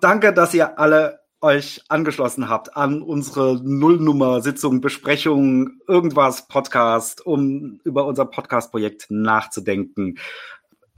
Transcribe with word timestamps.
Danke, 0.00 0.32
dass 0.32 0.54
ihr 0.54 0.78
alle 0.78 1.20
euch 1.42 1.82
angeschlossen 1.88 2.48
habt 2.48 2.76
an 2.76 3.02
unsere 3.02 3.60
Nullnummer-Sitzung, 3.62 4.80
Besprechung, 4.80 5.80
irgendwas, 5.86 6.48
Podcast, 6.48 7.24
um 7.24 7.80
über 7.84 8.06
unser 8.06 8.26
Podcast-Projekt 8.26 9.06
nachzudenken. 9.10 10.18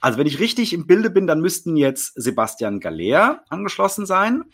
Also 0.01 0.19
wenn 0.19 0.27
ich 0.27 0.41
richtig 0.41 0.73
im 0.73 0.87
Bilde 0.87 1.11
bin, 1.11 1.27
dann 1.27 1.41
müssten 1.41 1.77
jetzt 1.77 2.13
Sebastian 2.15 2.81
Galer 2.81 3.45
angeschlossen 3.49 4.07
sein. 4.07 4.45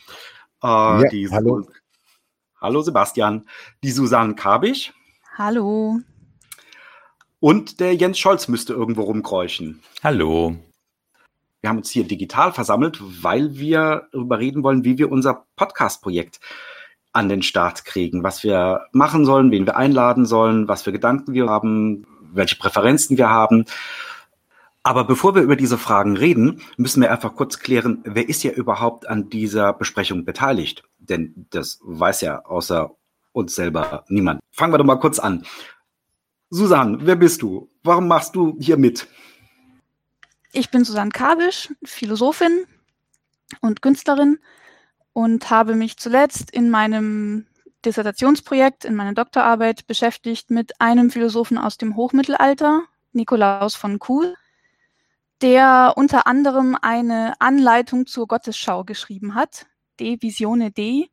Äh, 0.62 0.66
ja, 0.66 1.08
die, 1.08 1.30
hallo. 1.30 1.66
Hallo 2.60 2.82
Sebastian. 2.82 3.48
Die 3.82 3.90
Susanne 3.90 4.34
Kabich. 4.34 4.92
Hallo. 5.36 6.00
Und 7.40 7.80
der 7.80 7.94
Jens 7.94 8.18
Scholz 8.18 8.48
müsste 8.48 8.72
irgendwo 8.72 9.02
rumkräuchen. 9.02 9.80
Hallo. 10.02 10.56
Wir 11.60 11.70
haben 11.70 11.78
uns 11.78 11.90
hier 11.90 12.04
digital 12.04 12.52
versammelt, 12.52 12.98
weil 13.00 13.58
wir 13.58 14.08
darüber 14.12 14.38
reden 14.38 14.62
wollen, 14.62 14.84
wie 14.84 14.98
wir 14.98 15.10
unser 15.10 15.46
Podcast-Projekt 15.56 16.38
an 17.12 17.28
den 17.28 17.42
Start 17.42 17.84
kriegen, 17.84 18.22
was 18.22 18.44
wir 18.44 18.86
machen 18.92 19.24
sollen, 19.24 19.50
wen 19.50 19.66
wir 19.66 19.76
einladen 19.76 20.24
sollen, 20.24 20.68
was 20.68 20.82
für 20.82 20.92
Gedanken 20.92 21.32
wir 21.32 21.48
haben, 21.48 22.06
welche 22.32 22.56
Präferenzen 22.56 23.18
wir 23.18 23.28
haben. 23.28 23.64
Aber 24.84 25.04
bevor 25.04 25.34
wir 25.34 25.42
über 25.42 25.56
diese 25.56 25.78
Fragen 25.78 26.16
reden, 26.16 26.62
müssen 26.76 27.02
wir 27.02 27.10
einfach 27.10 27.34
kurz 27.34 27.58
klären, 27.58 28.02
wer 28.04 28.28
ist 28.28 28.44
ja 28.44 28.52
überhaupt 28.52 29.08
an 29.08 29.28
dieser 29.28 29.72
Besprechung 29.72 30.24
beteiligt? 30.24 30.84
Denn 30.98 31.46
das 31.50 31.80
weiß 31.82 32.20
ja 32.20 32.44
außer 32.44 32.92
uns 33.32 33.54
selber 33.54 34.04
niemand. 34.08 34.40
Fangen 34.52 34.72
wir 34.72 34.78
doch 34.78 34.84
mal 34.84 35.00
kurz 35.00 35.18
an. 35.18 35.44
Susanne, 36.50 36.98
wer 37.00 37.16
bist 37.16 37.42
du? 37.42 37.68
Warum 37.82 38.06
machst 38.08 38.36
du 38.36 38.56
hier 38.60 38.76
mit? 38.76 39.08
Ich 40.52 40.70
bin 40.70 40.84
Susanne 40.84 41.10
Kabisch, 41.10 41.72
Philosophin 41.84 42.64
und 43.60 43.82
Künstlerin 43.82 44.38
und 45.12 45.50
habe 45.50 45.74
mich 45.74 45.98
zuletzt 45.98 46.50
in 46.50 46.70
meinem 46.70 47.46
Dissertationsprojekt, 47.84 48.84
in 48.84 48.94
meiner 48.94 49.14
Doktorarbeit 49.14 49.86
beschäftigt 49.86 50.50
mit 50.50 50.80
einem 50.80 51.10
Philosophen 51.10 51.58
aus 51.58 51.76
dem 51.76 51.96
Hochmittelalter, 51.96 52.82
Nikolaus 53.12 53.74
von 53.74 53.98
Kuhl, 53.98 54.34
der 55.42 55.94
unter 55.96 56.26
anderem 56.26 56.76
eine 56.80 57.40
Anleitung 57.40 58.06
zur 58.06 58.26
Gottesschau 58.26 58.84
geschrieben 58.84 59.34
hat, 59.34 59.66
De 60.00 60.20
Visione 60.20 60.70
Dei, 60.70 61.08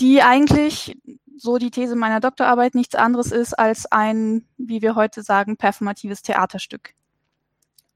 die 0.00 0.22
eigentlich, 0.22 0.96
so 1.36 1.58
die 1.58 1.70
These 1.70 1.94
meiner 1.94 2.20
Doktorarbeit, 2.20 2.74
nichts 2.74 2.94
anderes 2.94 3.32
ist 3.32 3.54
als 3.54 3.86
ein, 3.86 4.48
wie 4.56 4.82
wir 4.82 4.94
heute 4.94 5.22
sagen, 5.22 5.56
performatives 5.56 6.22
Theaterstück. 6.22 6.94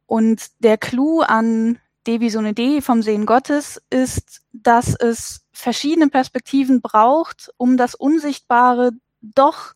Und 0.06 0.50
der 0.58 0.78
Clou 0.78 1.20
an 1.20 1.78
Devisone 2.06 2.52
D 2.54 2.80
vom 2.80 3.02
Sehen 3.02 3.26
Gottes 3.26 3.80
ist, 3.90 4.42
dass 4.52 4.94
es 4.94 5.46
verschiedene 5.52 6.08
Perspektiven 6.08 6.82
braucht, 6.82 7.50
um 7.56 7.76
das 7.76 7.94
Unsichtbare 7.94 8.92
doch 9.20 9.74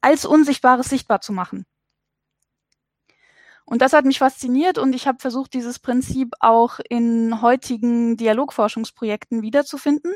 als 0.00 0.24
Unsichtbares 0.24 0.88
sichtbar 0.88 1.20
zu 1.20 1.32
machen. 1.32 1.66
Und 3.64 3.80
das 3.80 3.92
hat 3.92 4.04
mich 4.04 4.18
fasziniert 4.18 4.78
und 4.78 4.94
ich 4.94 5.06
habe 5.06 5.18
versucht, 5.18 5.54
dieses 5.54 5.78
Prinzip 5.78 6.34
auch 6.40 6.80
in 6.88 7.40
heutigen 7.42 8.16
Dialogforschungsprojekten 8.16 9.42
wiederzufinden 9.42 10.14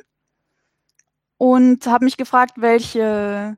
und 1.38 1.86
habe 1.86 2.04
mich 2.04 2.16
gefragt, 2.16 2.54
welche, 2.56 3.56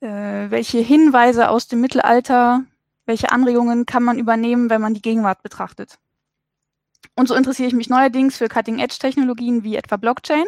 äh, 0.00 0.50
welche 0.50 0.78
Hinweise 0.78 1.50
aus 1.50 1.66
dem 1.66 1.80
Mittelalter 1.80 2.64
welche 3.06 3.30
Anregungen 3.30 3.86
kann 3.86 4.02
man 4.02 4.18
übernehmen, 4.18 4.68
wenn 4.68 4.80
man 4.80 4.94
die 4.94 5.02
Gegenwart 5.02 5.42
betrachtet? 5.42 5.98
Und 7.14 7.28
so 7.28 7.34
interessiere 7.34 7.68
ich 7.68 7.74
mich 7.74 7.88
neuerdings 7.88 8.36
für 8.36 8.48
Cutting-Edge-Technologien 8.48 9.62
wie 9.62 9.76
etwa 9.76 9.96
Blockchain 9.96 10.44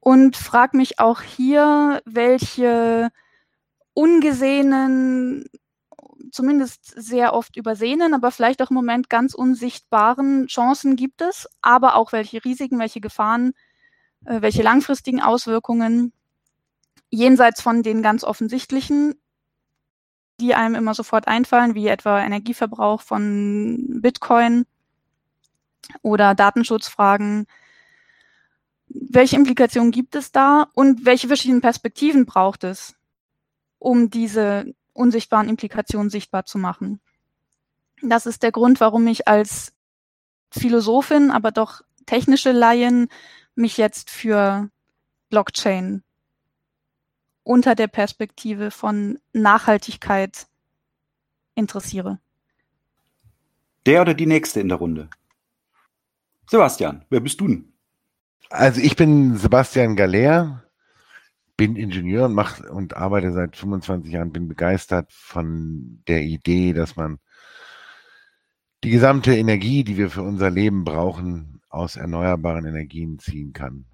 und 0.00 0.36
frage 0.36 0.76
mich 0.76 0.98
auch 0.98 1.22
hier, 1.22 2.02
welche 2.04 3.10
ungesehenen, 3.94 5.46
zumindest 6.32 6.92
sehr 7.00 7.34
oft 7.34 7.56
übersehenen, 7.56 8.14
aber 8.14 8.30
vielleicht 8.30 8.62
auch 8.62 8.70
im 8.70 8.74
Moment 8.74 9.08
ganz 9.08 9.34
unsichtbaren 9.34 10.48
Chancen 10.48 10.96
gibt 10.96 11.22
es, 11.22 11.48
aber 11.60 11.94
auch 11.94 12.12
welche 12.12 12.44
Risiken, 12.44 12.78
welche 12.78 13.00
Gefahren, 13.00 13.52
äh, 14.24 14.40
welche 14.42 14.62
langfristigen 14.62 15.20
Auswirkungen 15.20 16.12
jenseits 17.10 17.60
von 17.60 17.82
den 17.82 18.02
ganz 18.02 18.24
offensichtlichen 18.24 19.14
die 20.42 20.54
einem 20.54 20.74
immer 20.74 20.92
sofort 20.92 21.28
einfallen, 21.28 21.74
wie 21.74 21.86
etwa 21.86 22.20
Energieverbrauch 22.20 23.00
von 23.00 24.00
Bitcoin 24.02 24.66
oder 26.02 26.34
Datenschutzfragen. 26.34 27.46
Welche 28.88 29.36
Implikationen 29.36 29.92
gibt 29.92 30.16
es 30.16 30.32
da 30.32 30.66
und 30.74 31.04
welche 31.06 31.28
verschiedenen 31.28 31.60
Perspektiven 31.60 32.26
braucht 32.26 32.64
es, 32.64 32.96
um 33.78 34.10
diese 34.10 34.74
unsichtbaren 34.92 35.48
Implikationen 35.48 36.10
sichtbar 36.10 36.44
zu 36.44 36.58
machen? 36.58 37.00
Das 38.02 38.26
ist 38.26 38.42
der 38.42 38.52
Grund, 38.52 38.80
warum 38.80 39.06
ich 39.06 39.28
als 39.28 39.72
Philosophin, 40.50 41.30
aber 41.30 41.52
doch 41.52 41.82
technische 42.04 42.50
Laien 42.50 43.08
mich 43.54 43.76
jetzt 43.76 44.10
für 44.10 44.68
Blockchain 45.30 46.02
unter 47.44 47.74
der 47.74 47.88
Perspektive 47.88 48.70
von 48.70 49.18
Nachhaltigkeit 49.32 50.46
interessiere. 51.54 52.18
Der 53.86 54.02
oder 54.02 54.14
die 54.14 54.26
nächste 54.26 54.60
in 54.60 54.68
der 54.68 54.78
Runde? 54.78 55.10
Sebastian, 56.48 57.04
wer 57.10 57.20
bist 57.20 57.40
du 57.40 57.48
denn? 57.48 57.72
Also 58.50 58.80
ich 58.80 58.96
bin 58.96 59.36
Sebastian 59.36 59.96
Galer, 59.96 60.64
bin 61.56 61.76
Ingenieur 61.76 62.26
und 62.26 62.34
mach 62.34 62.60
und 62.60 62.96
arbeite 62.96 63.32
seit 63.32 63.56
25 63.56 64.12
Jahren, 64.12 64.32
bin 64.32 64.48
begeistert 64.48 65.10
von 65.12 66.02
der 66.06 66.22
Idee, 66.22 66.72
dass 66.72 66.96
man 66.96 67.18
die 68.84 68.90
gesamte 68.90 69.36
Energie, 69.36 69.84
die 69.84 69.96
wir 69.96 70.10
für 70.10 70.22
unser 70.22 70.50
Leben 70.50 70.84
brauchen, 70.84 71.60
aus 71.68 71.96
erneuerbaren 71.96 72.66
Energien 72.66 73.18
ziehen 73.18 73.52
kann. 73.52 73.86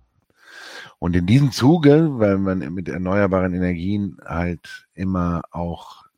Und 0.99 1.17
in 1.17 1.27
diesem 1.27 1.53
Zuge, 1.53 2.19
weil 2.19 2.39
man 2.39 2.59
mit 2.75 2.89
erneuerbaren 2.89 3.55
Energien 3.55 4.19
halt 4.25 4.89
immer 4.95 5.43
auch 5.51 6.09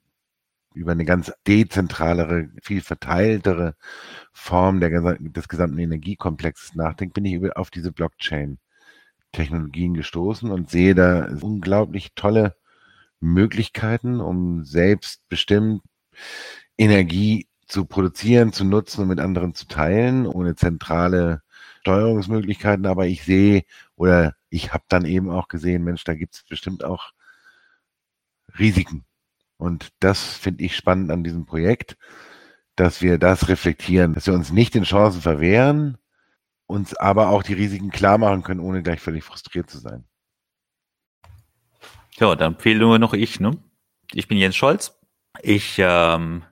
über 0.73 0.93
eine 0.93 1.05
ganz 1.05 1.33
dezentralere, 1.47 2.49
viel 2.63 2.81
verteiltere 2.81 3.75
Form 4.33 4.81
der, 4.81 5.19
des 5.19 5.49
gesamten 5.49 5.79
Energiekomplexes 5.79 6.75
nachdenkt, 6.75 7.15
bin 7.15 7.25
ich 7.25 7.57
auf 7.57 7.71
diese 7.71 7.93
Blockchain-Technologien 7.93 9.95
gestoßen 9.95 10.51
und 10.51 10.71
sehe 10.71 10.95
da 10.95 11.29
unglaublich 11.41 12.13
tolle 12.15 12.57
Möglichkeiten, 13.21 14.21
um 14.21 14.65
selbstbestimmt 14.65 15.83
Energie 16.79 17.49
zu 17.67 17.85
produzieren, 17.85 18.53
zu 18.53 18.65
nutzen 18.65 19.03
und 19.03 19.09
mit 19.09 19.21
anderen 19.21 19.55
zu 19.55 19.67
teilen, 19.67 20.27
ohne 20.27 20.57
zentrale 20.57 21.43
Steuerungsmöglichkeiten. 21.81 22.87
Aber 22.87 23.07
ich 23.07 23.25
sehe 23.25 23.65
oder 23.97 24.35
ich 24.49 24.73
habe 24.73 24.85
dann 24.89 25.05
eben 25.05 25.31
auch 25.31 25.49
gesehen, 25.49 25.85
Mensch, 25.85 26.05
da 26.05 26.15
gibt 26.15 26.35
es 26.35 26.43
bestimmt 26.45 26.85
auch 26.85 27.13
Risiken. 28.59 29.05
Und 29.57 29.91
das 30.01 30.37
finde 30.37 30.65
ich 30.65 30.77
spannend 30.77 31.11
an 31.11 31.23
diesem 31.23 31.45
Projekt, 31.45 31.97
dass 32.77 33.03
wir 33.03 33.19
das 33.19 33.49
reflektieren, 33.49 34.15
dass 34.15 34.27
wir 34.27 34.35
uns 34.35 34.51
nicht 34.53 34.75
den 34.75 34.85
Chancen 34.85 35.21
verwehren, 35.21 35.99
uns 36.67 36.95
aber 36.95 37.28
auch 37.28 37.43
die 37.43 37.53
Risiken 37.54 37.91
klar 37.91 38.16
machen 38.16 38.43
können, 38.43 38.60
ohne 38.60 38.83
gleich 38.83 39.01
völlig 39.01 39.25
frustriert 39.25 39.69
zu 39.69 39.78
sein. 39.78 40.04
Ja, 42.16 42.34
dann 42.37 42.59
fehlt 42.59 42.81
nur 42.81 42.99
noch 42.99 43.13
ich. 43.13 43.41
Ne? 43.41 43.59
Ich 44.13 44.28
bin 44.28 44.39
Jens 44.39 44.57
Scholz. 44.57 44.99
Ich 45.43 45.77
ähm, 45.78 46.43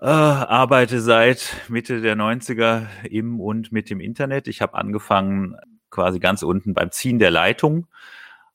äh, 0.00 0.06
arbeite 0.06 1.00
seit 1.00 1.54
Mitte 1.68 2.00
der 2.00 2.16
90er 2.16 2.86
im 3.08 3.40
und 3.40 3.72
mit 3.72 3.90
dem 3.90 4.00
Internet. 4.00 4.48
Ich 4.48 4.60
habe 4.60 4.74
angefangen 4.74 5.56
quasi 5.90 6.18
ganz 6.18 6.42
unten 6.42 6.74
beim 6.74 6.90
Ziehen 6.90 7.18
der 7.18 7.30
Leitung, 7.30 7.86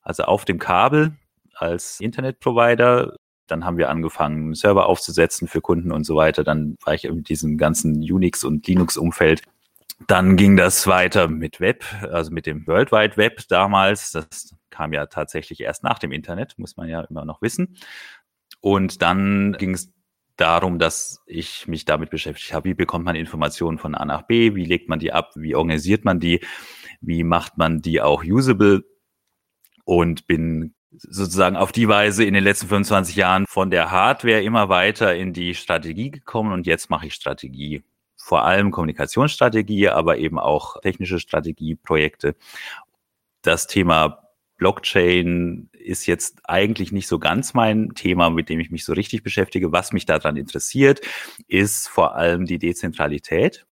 also 0.01 0.24
auf 0.24 0.45
dem 0.45 0.59
Kabel 0.59 1.13
als 1.56 2.00
Internetprovider. 2.00 3.15
Dann 3.47 3.65
haben 3.65 3.77
wir 3.77 3.89
angefangen, 3.89 4.53
Server 4.53 4.86
aufzusetzen 4.86 5.47
für 5.47 5.62
Kunden 5.62 5.91
und 5.91 6.03
so 6.03 6.15
weiter. 6.15 6.44
Dann 6.44 6.77
war 6.83 6.94
ich 6.94 7.06
in 7.06 7.24
diesem 7.24 7.57
ganzen 7.57 7.95
Unix- 8.01 8.45
und 8.45 8.68
Linux-Umfeld. 8.68 9.41
Dann 10.07 10.38
ging 10.38 10.56
das 10.56 10.88
weiter 10.88 11.27
mit 11.27 11.59
Web, 11.59 11.83
also 12.12 12.31
mit 12.31 12.45
dem 12.45 12.68
World 12.68 12.91
Wide 12.91 13.18
Web 13.18 13.41
damals. 13.50 14.12
Das 14.12 14.56
kam 14.69 14.94
ja 14.94 15.07
tatsächlich 15.07 15.62
erst 15.62 15.83
nach 15.83 16.00
dem 16.00 16.12
Internet, 16.12 16.57
muss 16.57 16.77
man 16.77 16.88
ja 16.88 17.01
immer 17.01 17.25
noch 17.25 17.41
wissen. 17.41 17.75
Und 18.62 19.01
dann 19.01 19.53
ging 19.53 19.74
es 19.74 19.91
darum, 20.39 20.80
dass 20.80 21.21
ich 21.25 21.68
mich 21.68 21.86
damit 21.86 22.09
beschäftigt 22.09 22.53
habe, 22.53 22.69
wie 22.69 22.74
bekommt 22.74 23.06
man 23.06 23.15
Informationen 23.15 23.77
von 23.77 23.95
A 23.95 24.06
nach 24.06 24.24
B, 24.24 24.56
wie 24.56 24.65
legt 24.65 24.89
man 24.89 25.00
die 25.00 25.12
ab, 25.12 25.31
wie 25.36 25.56
organisiert 25.56 26.06
man 26.06 26.19
die, 26.19 26.41
wie 27.01 27.24
macht 27.24 27.57
man 27.57 27.81
die 27.81 28.01
auch 28.01 28.24
usable 28.24 28.83
und 29.86 30.27
bin 30.27 30.74
sozusagen 30.91 31.56
auf 31.56 31.71
die 31.71 31.88
Weise 31.88 32.24
in 32.24 32.33
den 32.33 32.44
letzten 32.44 32.68
25 32.68 33.15
Jahren 33.15 33.45
von 33.47 33.69
der 33.69 33.91
Hardware 33.91 34.41
immer 34.41 34.69
weiter 34.69 35.15
in 35.15 35.33
die 35.33 35.53
Strategie 35.53 36.12
gekommen 36.12 36.51
und 36.53 36.65
jetzt 36.65 36.89
mache 36.89 37.07
ich 37.07 37.13
Strategie 37.13 37.83
vor 38.15 38.44
allem 38.44 38.71
Kommunikationsstrategie, 38.71 39.89
aber 39.89 40.18
eben 40.18 40.39
auch 40.39 40.80
technische 40.81 41.19
Strategieprojekte. 41.19 42.36
Das 43.41 43.68
Thema 43.68 44.29
Blockchain 44.60 45.70
ist 45.74 46.06
jetzt 46.06 46.42
eigentlich 46.44 46.92
nicht 46.92 47.08
so 47.08 47.18
ganz 47.18 47.56
mein 47.56 47.96
Thema, 47.96 48.30
mit 48.30 48.50
dem 48.50 48.60
ich 48.60 48.70
mich 48.70 48.86
so 48.86 48.94
richtig 48.94 49.24
beschäftige. 49.24 49.72
Was 49.72 49.92
mich 49.92 50.06
daran 50.06 50.38
interessiert, 50.38 51.02
ist 51.48 51.88
vor 51.88 52.16
allem 52.16 52.46
die 52.46 52.60
Dezentralität 52.60 53.66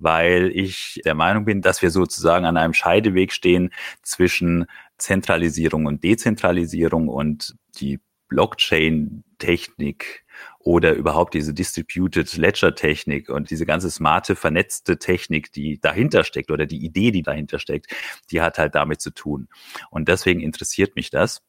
weil 0.00 0.50
ich 0.54 1.00
der 1.04 1.14
Meinung 1.14 1.44
bin, 1.44 1.60
dass 1.60 1.82
wir 1.82 1.90
sozusagen 1.90 2.46
an 2.46 2.56
einem 2.56 2.72
Scheideweg 2.72 3.32
stehen 3.32 3.70
zwischen 4.02 4.66
Zentralisierung 4.98 5.86
und 5.86 6.02
Dezentralisierung 6.02 7.08
und 7.08 7.54
die 7.76 8.00
Blockchain-Technik 8.30 10.24
oder 10.58 10.94
überhaupt 10.94 11.34
diese 11.34 11.52
Distributed 11.52 12.34
Ledger-Technik 12.34 13.28
und 13.28 13.50
diese 13.50 13.66
ganze 13.66 13.90
smarte, 13.90 14.36
vernetzte 14.36 14.98
Technik, 14.98 15.52
die 15.52 15.78
dahinter 15.78 16.24
steckt 16.24 16.50
oder 16.50 16.64
die 16.64 16.82
Idee, 16.82 17.10
die 17.10 17.22
dahinter 17.22 17.58
steckt, 17.58 17.94
die 18.30 18.40
hat 18.40 18.58
halt 18.58 18.74
damit 18.74 19.02
zu 19.02 19.10
tun. 19.10 19.48
Und 19.90 20.08
deswegen 20.08 20.40
interessiert 20.40 20.96
mich 20.96 21.10
das. 21.10 21.42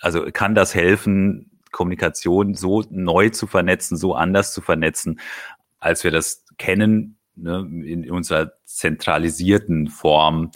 Also 0.00 0.24
kann 0.32 0.54
das 0.54 0.74
helfen, 0.74 1.60
Kommunikation 1.72 2.54
so 2.54 2.84
neu 2.90 3.28
zu 3.28 3.46
vernetzen, 3.46 3.96
so 3.98 4.14
anders 4.14 4.54
zu 4.54 4.62
vernetzen, 4.62 5.20
als 5.78 6.04
wir 6.04 6.10
das 6.10 6.44
kennen 6.56 7.18
ne, 7.36 7.58
in 7.84 8.10
unserer 8.10 8.52
zentralisierten 8.64 9.88
Form 9.88 10.50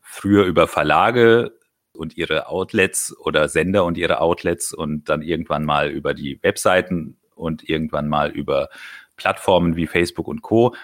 früher 0.00 0.44
über 0.44 0.66
Verlage 0.66 1.59
und 2.00 2.16
ihre 2.16 2.48
Outlets 2.48 3.16
oder 3.18 3.48
Sender 3.48 3.84
und 3.84 3.98
ihre 3.98 4.20
Outlets 4.20 4.72
und 4.72 5.08
dann 5.08 5.22
irgendwann 5.22 5.64
mal 5.64 5.90
über 5.90 6.14
die 6.14 6.42
Webseiten 6.42 7.18
und 7.34 7.68
irgendwann 7.68 8.08
mal 8.08 8.30
über 8.30 8.68
Plattformen 9.16 9.76
wie 9.76 9.86
Facebook 9.86 10.26
und 10.26 10.42
Co. 10.42 10.74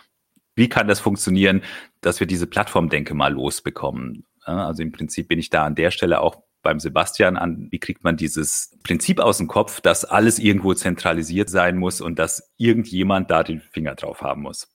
Wie 0.55 0.69
kann 0.69 0.89
das 0.89 1.01
funktionieren, 1.01 1.63
dass 2.03 2.21
wir 2.21 2.27
diese 2.27 2.47
Plattformdenke 2.47 3.15
mal 3.15 3.33
losbekommen? 3.33 4.25
Also 4.45 4.83
im 4.83 4.93
Prinzip 4.93 5.29
bin 5.29 5.39
ich 5.39 5.51
da 5.51 5.65
an 5.65 5.75
der 5.75 5.91
Stelle 5.91 6.21
auch 6.21 6.43
beim 6.63 6.81
Sebastian 6.81 7.37
an, 7.37 7.69
wie 7.71 7.79
kriegt 7.79 8.05
man 8.05 8.17
dieses 8.17 8.77
Prinzip 8.83 9.21
aus 9.21 9.39
dem 9.39 9.47
Kopf, 9.47 9.81
dass 9.81 10.05
alles 10.05 10.39
irgendwo 10.39 10.75
zentralisiert 10.75 11.49
sein 11.49 11.77
muss 11.77 12.01
und 12.01 12.19
dass 12.19 12.53
irgendjemand 12.57 13.31
da 13.31 13.43
den 13.43 13.61
Finger 13.61 13.95
drauf 13.95 14.23
haben 14.23 14.43
muss. 14.43 14.69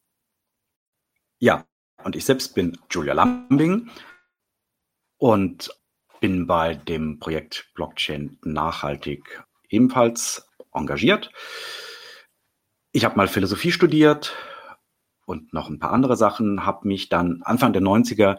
Ja, 1.39 1.65
und 2.03 2.15
ich 2.15 2.25
selbst 2.25 2.55
bin 2.55 2.77
Julia 2.89 3.13
Lambing 3.13 3.89
und 5.17 5.69
bin 6.21 6.47
bei 6.47 6.75
dem 6.75 7.19
Projekt 7.19 7.69
Blockchain 7.75 8.37
nachhaltig 8.45 9.43
ebenfalls 9.67 10.47
engagiert. 10.73 11.31
Ich 12.93 13.03
habe 13.03 13.17
mal 13.17 13.27
Philosophie 13.27 13.73
studiert 13.73 14.33
und 15.25 15.53
noch 15.53 15.69
ein 15.69 15.79
paar 15.79 15.91
andere 15.91 16.15
Sachen, 16.15 16.65
habe 16.65 16.87
mich 16.87 17.09
dann 17.09 17.41
Anfang 17.43 17.73
der 17.73 17.81
90er 17.81 18.37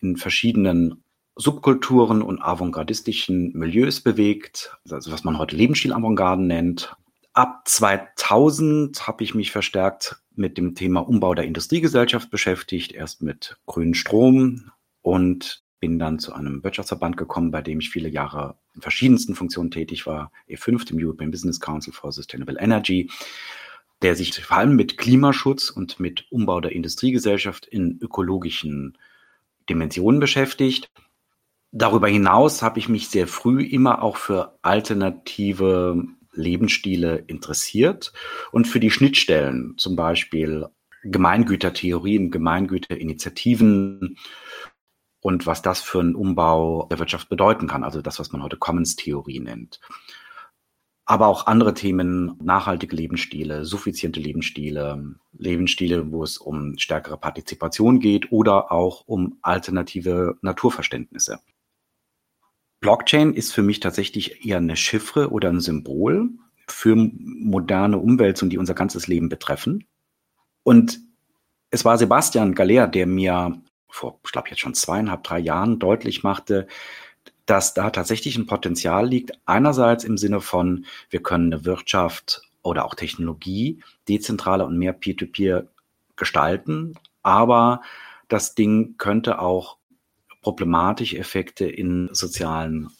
in 0.00 0.16
verschiedenen 0.16 1.04
Subkulturen 1.36 2.20
und 2.20 2.42
avantgardistischen 2.42 3.52
Milieus 3.54 4.00
bewegt, 4.00 4.76
also 4.90 5.12
was 5.12 5.24
man 5.24 5.38
heute 5.38 5.56
Lebensstil-Avantgarden 5.56 6.46
nennt. 6.46 6.94
Ab 7.32 7.62
2000 7.66 9.06
habe 9.06 9.22
ich 9.22 9.34
mich 9.34 9.52
verstärkt 9.52 10.16
mit 10.34 10.58
dem 10.58 10.74
Thema 10.74 11.00
Umbau 11.00 11.34
der 11.34 11.44
Industriegesellschaft 11.44 12.30
beschäftigt, 12.30 12.92
erst 12.92 13.22
mit 13.22 13.56
grünen 13.66 13.94
Strom 13.94 14.72
und 15.02 15.62
bin 15.80 15.98
dann 15.98 16.18
zu 16.18 16.32
einem 16.34 16.62
Wirtschaftsverband 16.62 17.16
gekommen, 17.16 17.50
bei 17.50 17.62
dem 17.62 17.80
ich 17.80 17.90
viele 17.90 18.08
Jahre 18.08 18.56
in 18.74 18.82
verschiedensten 18.82 19.34
Funktionen 19.34 19.70
tätig 19.70 20.06
war, 20.06 20.30
E5, 20.48 20.86
dem 20.86 20.98
European 21.00 21.30
Business 21.30 21.58
Council 21.58 21.92
for 21.92 22.12
Sustainable 22.12 22.58
Energy, 22.60 23.10
der 24.02 24.14
sich 24.14 24.38
vor 24.44 24.58
allem 24.58 24.76
mit 24.76 24.98
Klimaschutz 24.98 25.70
und 25.70 25.98
mit 25.98 26.26
Umbau 26.30 26.60
der 26.60 26.72
Industriegesellschaft 26.72 27.66
in 27.66 27.98
ökologischen 28.00 28.96
Dimensionen 29.68 30.20
beschäftigt. 30.20 30.90
Darüber 31.72 32.08
hinaus 32.08 32.62
habe 32.62 32.78
ich 32.78 32.88
mich 32.88 33.08
sehr 33.08 33.26
früh 33.26 33.62
immer 33.62 34.02
auch 34.02 34.16
für 34.16 34.58
alternative 34.62 36.04
Lebensstile 36.32 37.24
interessiert 37.26 38.12
und 38.52 38.66
für 38.66 38.80
die 38.80 38.90
Schnittstellen, 38.90 39.74
zum 39.76 39.96
Beispiel 39.96 40.66
Gemeingütertheorien, 41.02 42.30
Gemeingüterinitiativen 42.30 44.18
und 45.20 45.46
was 45.46 45.62
das 45.62 45.80
für 45.80 46.00
einen 46.00 46.14
Umbau 46.14 46.86
der 46.90 46.98
Wirtschaft 46.98 47.28
bedeuten 47.28 47.66
kann, 47.66 47.84
also 47.84 48.02
das, 48.02 48.18
was 48.18 48.32
man 48.32 48.42
heute 48.42 48.56
Commons-Theorie 48.56 49.40
nennt. 49.40 49.80
Aber 51.04 51.26
auch 51.26 51.46
andere 51.46 51.74
Themen, 51.74 52.38
nachhaltige 52.42 52.94
Lebensstile, 52.94 53.64
suffiziente 53.64 54.20
Lebensstile, 54.20 55.16
Lebensstile, 55.32 56.12
wo 56.12 56.22
es 56.22 56.38
um 56.38 56.78
stärkere 56.78 57.16
Partizipation 57.16 57.98
geht 57.98 58.30
oder 58.30 58.70
auch 58.70 59.02
um 59.06 59.38
alternative 59.42 60.38
Naturverständnisse. 60.40 61.40
Blockchain 62.80 63.34
ist 63.34 63.52
für 63.52 63.62
mich 63.62 63.80
tatsächlich 63.80 64.46
eher 64.46 64.56
eine 64.56 64.76
Chiffre 64.76 65.30
oder 65.30 65.50
ein 65.50 65.60
Symbol 65.60 66.30
für 66.66 66.94
moderne 66.96 67.98
Umwälzungen, 67.98 68.50
die 68.50 68.58
unser 68.58 68.74
ganzes 68.74 69.06
Leben 69.06 69.28
betreffen. 69.28 69.86
Und 70.62 71.00
es 71.70 71.84
war 71.84 71.98
Sebastian 71.98 72.54
Galler, 72.54 72.86
der 72.86 73.06
mir 73.06 73.60
vor, 73.90 74.20
ich 74.24 74.32
glaube 74.32 74.48
jetzt 74.50 74.60
schon 74.60 74.74
zweieinhalb, 74.74 75.22
drei 75.22 75.38
Jahren 75.38 75.78
deutlich 75.78 76.22
machte, 76.22 76.66
dass 77.46 77.74
da 77.74 77.90
tatsächlich 77.90 78.36
ein 78.36 78.46
Potenzial 78.46 79.08
liegt. 79.08 79.32
Einerseits 79.46 80.04
im 80.04 80.16
Sinne 80.16 80.40
von, 80.40 80.86
wir 81.08 81.22
können 81.22 81.52
eine 81.52 81.64
Wirtschaft 81.64 82.42
oder 82.62 82.84
auch 82.84 82.94
Technologie 82.94 83.82
dezentraler 84.08 84.66
und 84.66 84.78
mehr 84.78 84.92
Peer-to-Peer 84.92 85.62
-Peer 85.62 85.66
gestalten, 86.16 86.94
aber 87.22 87.80
das 88.28 88.54
Ding 88.54 88.96
könnte 88.98 89.40
auch 89.40 89.78
problematische 90.42 91.18
Effekte 91.18 91.66
in 91.66 92.08
sozialen 92.12 92.90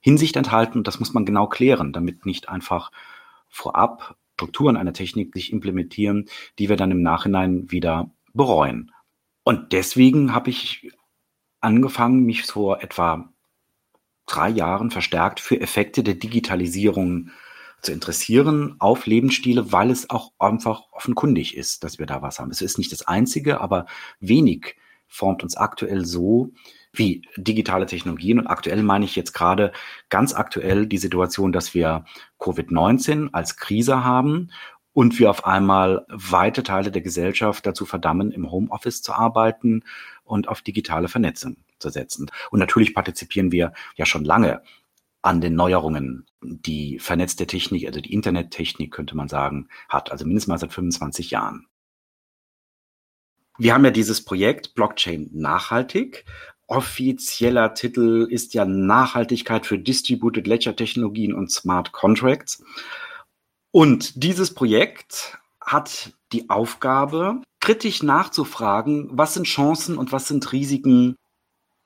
Hinsicht 0.00 0.36
enthalten. 0.36 0.82
das 0.82 0.98
muss 0.98 1.12
man 1.12 1.26
genau 1.26 1.46
klären, 1.46 1.92
damit 1.92 2.24
nicht 2.24 2.48
einfach 2.48 2.90
vorab 3.48 4.16
Strukturen 4.34 4.78
einer 4.78 4.94
Technik 4.94 5.34
sich 5.34 5.52
implementieren, 5.52 6.24
die 6.58 6.70
wir 6.70 6.76
dann 6.76 6.90
im 6.90 7.02
Nachhinein 7.02 7.70
wieder 7.70 8.10
bereuen. 8.32 8.90
Und 9.44 9.72
deswegen 9.72 10.34
habe 10.34 10.50
ich 10.50 10.90
angefangen, 11.60 12.24
mich 12.24 12.44
vor 12.44 12.82
etwa 12.82 13.32
drei 14.26 14.48
Jahren 14.48 14.90
verstärkt 14.90 15.40
für 15.40 15.60
Effekte 15.60 16.02
der 16.02 16.14
Digitalisierung 16.14 17.30
zu 17.82 17.92
interessieren 17.92 18.76
auf 18.78 19.06
Lebensstile, 19.06 19.72
weil 19.72 19.90
es 19.90 20.10
auch 20.10 20.32
einfach 20.38 20.82
offenkundig 20.92 21.56
ist, 21.56 21.82
dass 21.82 21.98
wir 21.98 22.06
da 22.06 22.22
was 22.22 22.38
haben. 22.38 22.50
Es 22.50 22.60
ist 22.60 22.78
nicht 22.78 22.92
das 22.92 23.08
Einzige, 23.08 23.60
aber 23.60 23.86
wenig 24.20 24.76
formt 25.08 25.42
uns 25.42 25.56
aktuell 25.56 26.04
so 26.04 26.52
wie 26.92 27.22
digitale 27.36 27.86
Technologien. 27.86 28.38
Und 28.38 28.46
aktuell 28.46 28.82
meine 28.82 29.04
ich 29.04 29.16
jetzt 29.16 29.32
gerade 29.32 29.72
ganz 30.08 30.34
aktuell 30.34 30.86
die 30.86 30.98
Situation, 30.98 31.52
dass 31.52 31.74
wir 31.74 32.04
Covid-19 32.38 33.30
als 33.32 33.56
Krise 33.56 34.04
haben 34.04 34.50
und 34.92 35.18
wir 35.18 35.30
auf 35.30 35.44
einmal 35.44 36.04
weite 36.08 36.62
Teile 36.62 36.90
der 36.90 37.02
Gesellschaft 37.02 37.66
dazu 37.66 37.86
verdammen, 37.86 38.32
im 38.32 38.50
Homeoffice 38.50 39.02
zu 39.02 39.12
arbeiten 39.12 39.84
und 40.24 40.48
auf 40.48 40.62
digitale 40.62 41.08
Vernetzung 41.08 41.56
zu 41.78 41.90
setzen. 41.90 42.30
Und 42.50 42.58
natürlich 42.58 42.94
partizipieren 42.94 43.52
wir 43.52 43.72
ja 43.96 44.06
schon 44.06 44.24
lange 44.24 44.62
an 45.22 45.40
den 45.40 45.54
Neuerungen, 45.54 46.26
die 46.42 46.98
vernetzte 46.98 47.46
Technik, 47.46 47.86
also 47.86 48.00
die 48.00 48.12
Internettechnik, 48.12 48.90
könnte 48.90 49.16
man 49.16 49.28
sagen, 49.28 49.68
hat. 49.88 50.10
Also 50.10 50.24
mindestens 50.24 50.48
mal 50.48 50.58
seit 50.58 50.72
25 50.72 51.30
Jahren. 51.30 51.66
Wir 53.58 53.74
haben 53.74 53.84
ja 53.84 53.90
dieses 53.90 54.24
Projekt 54.24 54.74
Blockchain 54.74 55.28
nachhaltig. 55.32 56.24
Offizieller 56.66 57.74
Titel 57.74 58.26
ist 58.30 58.54
ja 58.54 58.64
Nachhaltigkeit 58.64 59.66
für 59.66 59.78
Distributed 59.78 60.46
Ledger 60.46 60.74
Technologien 60.74 61.34
und 61.34 61.50
Smart 61.50 61.92
Contracts. 61.92 62.64
Und 63.72 64.22
dieses 64.22 64.54
Projekt 64.54 65.38
hat 65.60 66.12
die 66.32 66.50
Aufgabe, 66.50 67.42
kritisch 67.60 68.02
nachzufragen, 68.02 69.08
was 69.12 69.34
sind 69.34 69.46
Chancen 69.46 69.98
und 69.98 70.12
was 70.12 70.26
sind 70.26 70.50
Risiken 70.52 71.16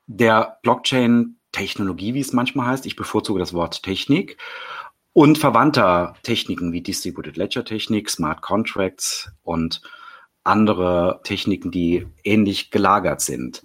der 0.06 0.58
Blockchain-Technologie, 0.62 2.14
wie 2.14 2.20
es 2.20 2.32
manchmal 2.32 2.66
heißt. 2.68 2.86
Ich 2.86 2.96
bevorzuge 2.96 3.40
das 3.40 3.52
Wort 3.52 3.82
Technik 3.82 4.38
und 5.12 5.38
verwandter 5.38 6.14
Techniken 6.22 6.72
wie 6.72 6.82
Distributed 6.82 7.36
Ledger 7.36 7.64
Technik, 7.64 8.08
Smart 8.10 8.42
Contracts 8.42 9.30
und 9.42 9.82
andere 10.42 11.20
Techniken, 11.24 11.70
die 11.70 12.06
ähnlich 12.22 12.70
gelagert 12.70 13.20
sind. 13.20 13.62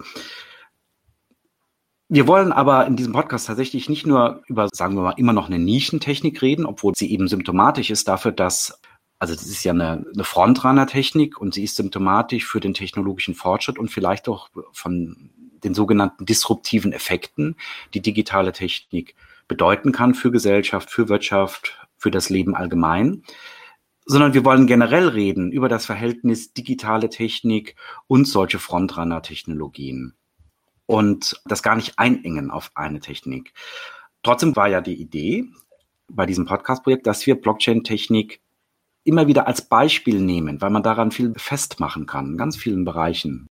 Wir 2.11 2.27
wollen 2.27 2.51
aber 2.51 2.87
in 2.87 2.95
diesem 2.95 3.13
Podcast 3.13 3.45
tatsächlich 3.45 3.87
nicht 3.87 4.07
nur 4.07 4.41
über, 4.47 4.67
sagen 4.73 4.95
wir 4.95 5.03
mal, 5.03 5.13
immer 5.17 5.31
noch 5.31 5.45
eine 5.45 5.59
Nischentechnik 5.59 6.41
reden, 6.41 6.65
obwohl 6.65 6.95
sie 6.95 7.11
eben 7.11 7.27
symptomatisch 7.27 7.91
ist 7.91 8.07
dafür, 8.07 8.31
dass, 8.31 8.81
also 9.19 9.35
das 9.35 9.45
ist 9.45 9.63
ja 9.63 9.73
eine, 9.73 10.03
eine 10.11 10.23
Frontrunner-Technik 10.23 11.39
und 11.39 11.53
sie 11.53 11.63
ist 11.63 11.75
symptomatisch 11.75 12.47
für 12.47 12.59
den 12.59 12.73
technologischen 12.73 13.35
Fortschritt 13.35 13.77
und 13.77 13.91
vielleicht 13.91 14.27
auch 14.27 14.49
von 14.73 15.29
den 15.63 15.75
sogenannten 15.75 16.25
disruptiven 16.25 16.93
Effekten, 16.93 17.55
die 17.93 18.01
digitale 18.01 18.53
Technik 18.53 19.13
bedeuten 19.47 19.91
kann 19.91 20.15
für 20.15 20.31
Gesellschaft, 20.31 20.89
für 20.89 21.09
Wirtschaft, 21.09 21.77
für 21.95 22.09
das 22.09 22.31
Leben 22.31 22.55
allgemein. 22.55 23.21
Sondern 24.05 24.33
wir 24.33 24.43
wollen 24.45 24.65
generell 24.65 25.09
reden 25.09 25.51
über 25.51 25.69
das 25.69 25.85
Verhältnis 25.85 26.53
digitale 26.53 27.09
Technik 27.09 27.75
und 28.07 28.25
solche 28.25 28.57
Frontrunner-Technologien 28.57 30.15
und 30.89 31.39
das 31.45 31.61
gar 31.61 31.75
nicht 31.75 31.99
einengen 31.99 32.49
auf 32.49 32.71
eine 32.73 32.99
Technik. 32.99 33.53
Trotzdem 34.23 34.55
war 34.55 34.67
ja 34.69 34.81
die 34.81 34.99
Idee 34.99 35.45
bei 36.07 36.25
diesem 36.25 36.47
Podcast-Projekt, 36.47 37.05
dass 37.05 37.27
wir 37.27 37.39
Blockchain-Technik 37.39 38.41
immer 39.03 39.27
wieder 39.27 39.45
als 39.45 39.61
Beispiel 39.61 40.19
nehmen, 40.19 40.61
weil 40.61 40.71
man 40.71 40.81
daran 40.81 41.11
viel 41.11 41.31
festmachen 41.37 42.07
kann, 42.07 42.31
in 42.31 42.37
ganz 42.37 42.57
vielen 42.57 42.85
Bereichen. 42.85 43.45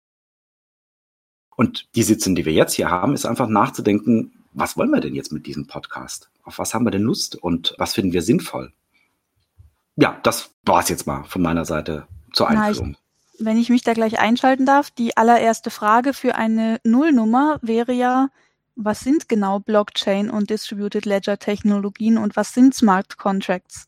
Und 1.55 1.87
die 1.93 2.01
Sitzung, 2.01 2.33
die 2.33 2.45
wir 2.45 2.53
jetzt 2.53 2.73
hier 2.73 2.89
haben, 2.89 3.13
ist 3.13 3.27
einfach 3.27 3.47
nachzudenken, 3.47 4.43
was 4.53 4.75
wollen 4.75 4.89
wir 4.89 4.99
denn 4.99 5.13
jetzt 5.13 5.31
mit 5.31 5.45
diesem 5.45 5.67
Podcast? 5.67 6.31
Auf 6.41 6.57
was 6.57 6.73
haben 6.73 6.87
wir 6.87 6.91
denn 6.91 7.03
Lust 7.03 7.35
und 7.35 7.75
was 7.77 7.93
finden 7.93 8.13
wir 8.13 8.23
sinnvoll? 8.23 8.73
Ja, 9.95 10.19
das 10.23 10.55
war 10.63 10.79
es 10.79 10.89
jetzt 10.89 11.05
mal 11.05 11.23
von 11.25 11.43
meiner 11.43 11.65
Seite 11.65 12.07
zur 12.33 12.47
Einführung. 12.49 12.97
Wenn 13.39 13.57
ich 13.57 13.69
mich 13.69 13.83
da 13.83 13.93
gleich 13.93 14.19
einschalten 14.19 14.65
darf, 14.65 14.89
die 14.89 15.15
allererste 15.15 15.69
Frage 15.69 16.13
für 16.13 16.35
eine 16.35 16.79
Nullnummer 16.83 17.59
wäre 17.61 17.93
ja, 17.93 18.29
was 18.75 19.01
sind 19.01 19.29
genau 19.29 19.59
Blockchain 19.59 20.29
und 20.29 20.49
Distributed 20.49 21.05
Ledger 21.05 21.37
Technologien 21.37 22.17
und 22.17 22.35
was 22.35 22.53
sind 22.53 22.73
Smart 22.73 23.17
Contracts? 23.17 23.87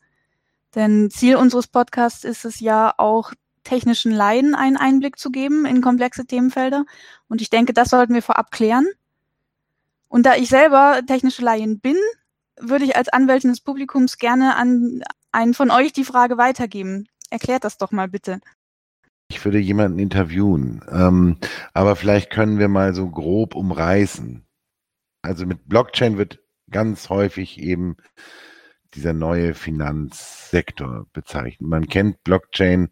Denn 0.74 1.10
Ziel 1.10 1.36
unseres 1.36 1.66
Podcasts 1.66 2.24
ist 2.24 2.44
es 2.44 2.60
ja 2.60 2.94
auch, 2.96 3.32
technischen 3.64 4.12
Laien 4.12 4.54
einen 4.54 4.76
Einblick 4.76 5.18
zu 5.18 5.30
geben 5.30 5.66
in 5.66 5.82
komplexe 5.82 6.26
Themenfelder. 6.26 6.84
Und 7.28 7.40
ich 7.40 7.50
denke, 7.50 7.72
das 7.72 7.90
sollten 7.90 8.14
wir 8.14 8.22
vorab 8.22 8.50
klären. 8.50 8.86
Und 10.08 10.24
da 10.26 10.34
ich 10.34 10.48
selber 10.48 11.02
technische 11.06 11.42
Laien 11.42 11.78
bin, 11.78 11.96
würde 12.58 12.84
ich 12.84 12.96
als 12.96 13.08
Anwältin 13.08 13.50
des 13.50 13.60
Publikums 13.60 14.18
gerne 14.18 14.56
an 14.56 15.02
einen 15.32 15.54
von 15.54 15.70
euch 15.70 15.92
die 15.92 16.04
Frage 16.04 16.36
weitergeben. 16.36 17.06
Erklärt 17.30 17.64
das 17.64 17.78
doch 17.78 17.92
mal 17.92 18.08
bitte. 18.08 18.40
Ich 19.30 19.44
würde 19.44 19.60
jemanden 19.60 20.00
interviewen, 20.00 20.82
ähm, 20.90 21.36
aber 21.72 21.94
vielleicht 21.94 22.30
können 22.30 22.58
wir 22.58 22.66
mal 22.66 22.94
so 22.94 23.08
grob 23.08 23.54
umreißen. 23.54 24.44
Also 25.22 25.46
mit 25.46 25.68
Blockchain 25.68 26.18
wird 26.18 26.40
ganz 26.68 27.08
häufig 27.10 27.60
eben 27.60 27.96
dieser 28.94 29.12
neue 29.12 29.54
Finanzsektor 29.54 31.06
bezeichnet. 31.12 31.60
Man 31.60 31.86
kennt 31.86 32.24
Blockchain 32.24 32.88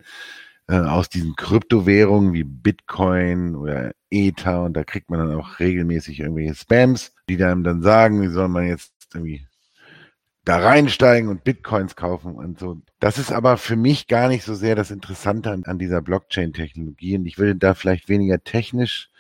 äh, 0.69 0.77
aus 0.77 1.09
diesen 1.09 1.35
Kryptowährungen 1.35 2.33
wie 2.33 2.45
Bitcoin 2.45 3.57
oder 3.57 3.91
Ether 4.09 4.63
und 4.63 4.75
da 4.75 4.85
kriegt 4.85 5.11
man 5.11 5.19
dann 5.19 5.41
auch 5.41 5.59
regelmäßig 5.59 6.21
irgendwelche 6.21 6.55
Spams, 6.55 7.17
die 7.29 7.43
einem 7.43 7.65
dann 7.65 7.83
sagen, 7.83 8.23
wie 8.23 8.29
soll 8.29 8.47
man 8.47 8.69
jetzt 8.69 8.93
irgendwie 9.13 9.48
da 10.49 10.61
reinsteigen 10.61 11.29
und 11.29 11.45
Bitcoins 11.45 11.95
kaufen 11.95 12.35
und 12.35 12.59
so. 12.59 12.81
Das 13.01 13.19
ist 13.19 13.33
aber 13.33 13.59
für 13.59 13.77
mich 13.77 14.07
gar 14.07 14.29
nicht 14.29 14.45
so 14.45 14.55
sehr 14.55 14.75
das 14.75 14.91
Interessante 14.91 15.51
an, 15.51 15.65
an 15.65 15.79
dieser 15.79 16.01
Blockchain-Technologie 16.01 17.19
und 17.19 17.27
ich 17.27 17.37
würde 17.37 17.55
da 17.55 17.75
vielleicht 17.75 18.09
weniger 18.09 18.43
technisch 18.43 19.11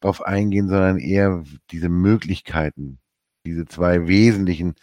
drauf 0.00 0.22
eingehen, 0.22 0.70
sondern 0.70 0.98
eher 0.98 1.44
diese 1.70 1.90
Möglichkeiten, 1.90 2.98
diese 3.44 3.66
zwei 3.66 4.08
wesentlichen 4.08 4.74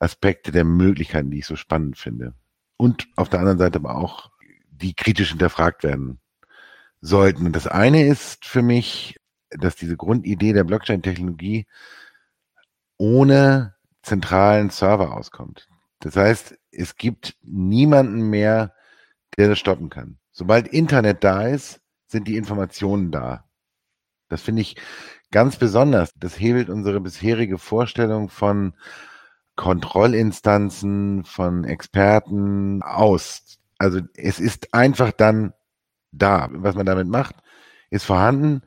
Aspekte 0.00 0.50
der 0.50 0.64
Möglichkeiten, 0.64 1.30
die 1.30 1.38
ich 1.38 1.46
so 1.46 1.54
spannend 1.54 1.98
finde. 1.98 2.34
Und 2.76 3.06
auf 3.14 3.28
der 3.28 3.38
anderen 3.38 3.58
Seite 3.58 3.78
aber 3.78 3.94
auch 3.96 4.32
die 4.72 4.94
kritisch 4.94 5.30
hinterfragt 5.30 5.84
werden 5.84 6.18
sollten. 7.00 7.46
Und 7.46 7.54
das 7.54 7.68
eine 7.68 8.08
ist 8.08 8.44
für 8.44 8.62
mich, 8.62 9.20
dass 9.50 9.76
diese 9.76 9.96
Grundidee 9.96 10.52
der 10.52 10.64
Blockchain-Technologie 10.64 11.66
ohne 12.96 13.77
zentralen 14.08 14.70
Server 14.70 15.14
auskommt. 15.14 15.68
Das 16.00 16.16
heißt, 16.16 16.56
es 16.70 16.96
gibt 16.96 17.36
niemanden 17.42 18.30
mehr, 18.30 18.74
der 19.36 19.48
das 19.48 19.58
stoppen 19.58 19.90
kann. 19.90 20.18
Sobald 20.30 20.68
Internet 20.68 21.24
da 21.24 21.46
ist, 21.46 21.80
sind 22.06 22.28
die 22.28 22.36
Informationen 22.36 23.10
da. 23.10 23.44
Das 24.28 24.42
finde 24.42 24.62
ich 24.62 24.76
ganz 25.30 25.56
besonders. 25.56 26.12
Das 26.16 26.38
hebelt 26.38 26.70
unsere 26.70 27.00
bisherige 27.00 27.58
Vorstellung 27.58 28.28
von 28.28 28.74
Kontrollinstanzen, 29.56 31.24
von 31.24 31.64
Experten 31.64 32.82
aus. 32.82 33.58
Also 33.78 34.00
es 34.14 34.40
ist 34.40 34.72
einfach 34.72 35.12
dann 35.12 35.52
da. 36.12 36.48
Was 36.52 36.74
man 36.74 36.86
damit 36.86 37.08
macht, 37.08 37.36
ist 37.90 38.04
vorhanden 38.04 38.62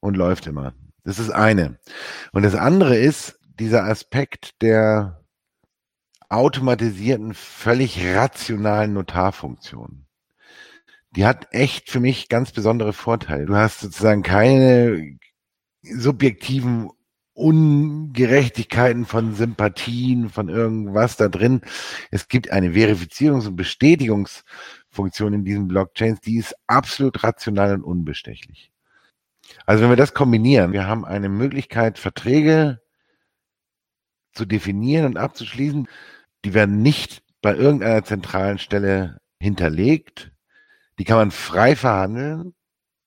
und 0.00 0.16
läuft 0.16 0.46
immer. 0.46 0.74
Das 1.04 1.18
ist 1.18 1.30
eine. 1.30 1.78
Und 2.32 2.44
das 2.44 2.54
andere 2.54 2.96
ist 2.96 3.35
dieser 3.58 3.84
Aspekt 3.84 4.60
der 4.62 5.24
automatisierten, 6.28 7.34
völlig 7.34 8.04
rationalen 8.04 8.92
Notarfunktion. 8.92 10.06
Die 11.12 11.24
hat 11.24 11.48
echt 11.52 11.90
für 11.90 12.00
mich 12.00 12.28
ganz 12.28 12.52
besondere 12.52 12.92
Vorteile. 12.92 13.46
Du 13.46 13.56
hast 13.56 13.80
sozusagen 13.80 14.22
keine 14.22 15.18
subjektiven 15.82 16.90
Ungerechtigkeiten 17.32 19.04
von 19.04 19.34
Sympathien, 19.34 20.30
von 20.30 20.48
irgendwas 20.48 21.16
da 21.16 21.28
drin. 21.28 21.60
Es 22.10 22.28
gibt 22.28 22.50
eine 22.50 22.70
Verifizierungs- 22.70 23.46
und 23.46 23.56
Bestätigungsfunktion 23.56 25.34
in 25.34 25.44
diesen 25.44 25.68
Blockchains, 25.68 26.20
die 26.20 26.38
ist 26.38 26.54
absolut 26.66 27.22
rational 27.22 27.74
und 27.74 27.82
unbestechlich. 27.82 28.72
Also 29.66 29.82
wenn 29.82 29.90
wir 29.90 29.96
das 29.96 30.14
kombinieren, 30.14 30.72
wir 30.72 30.86
haben 30.86 31.04
eine 31.04 31.28
Möglichkeit, 31.28 31.98
Verträge 31.98 32.80
zu 34.36 34.44
definieren 34.44 35.06
und 35.06 35.16
abzuschließen, 35.16 35.88
die 36.44 36.54
werden 36.54 36.82
nicht 36.82 37.22
bei 37.42 37.54
irgendeiner 37.54 38.04
zentralen 38.04 38.58
Stelle 38.58 39.20
hinterlegt. 39.40 40.32
Die 40.98 41.04
kann 41.04 41.18
man 41.18 41.30
frei 41.30 41.76
verhandeln. 41.76 42.54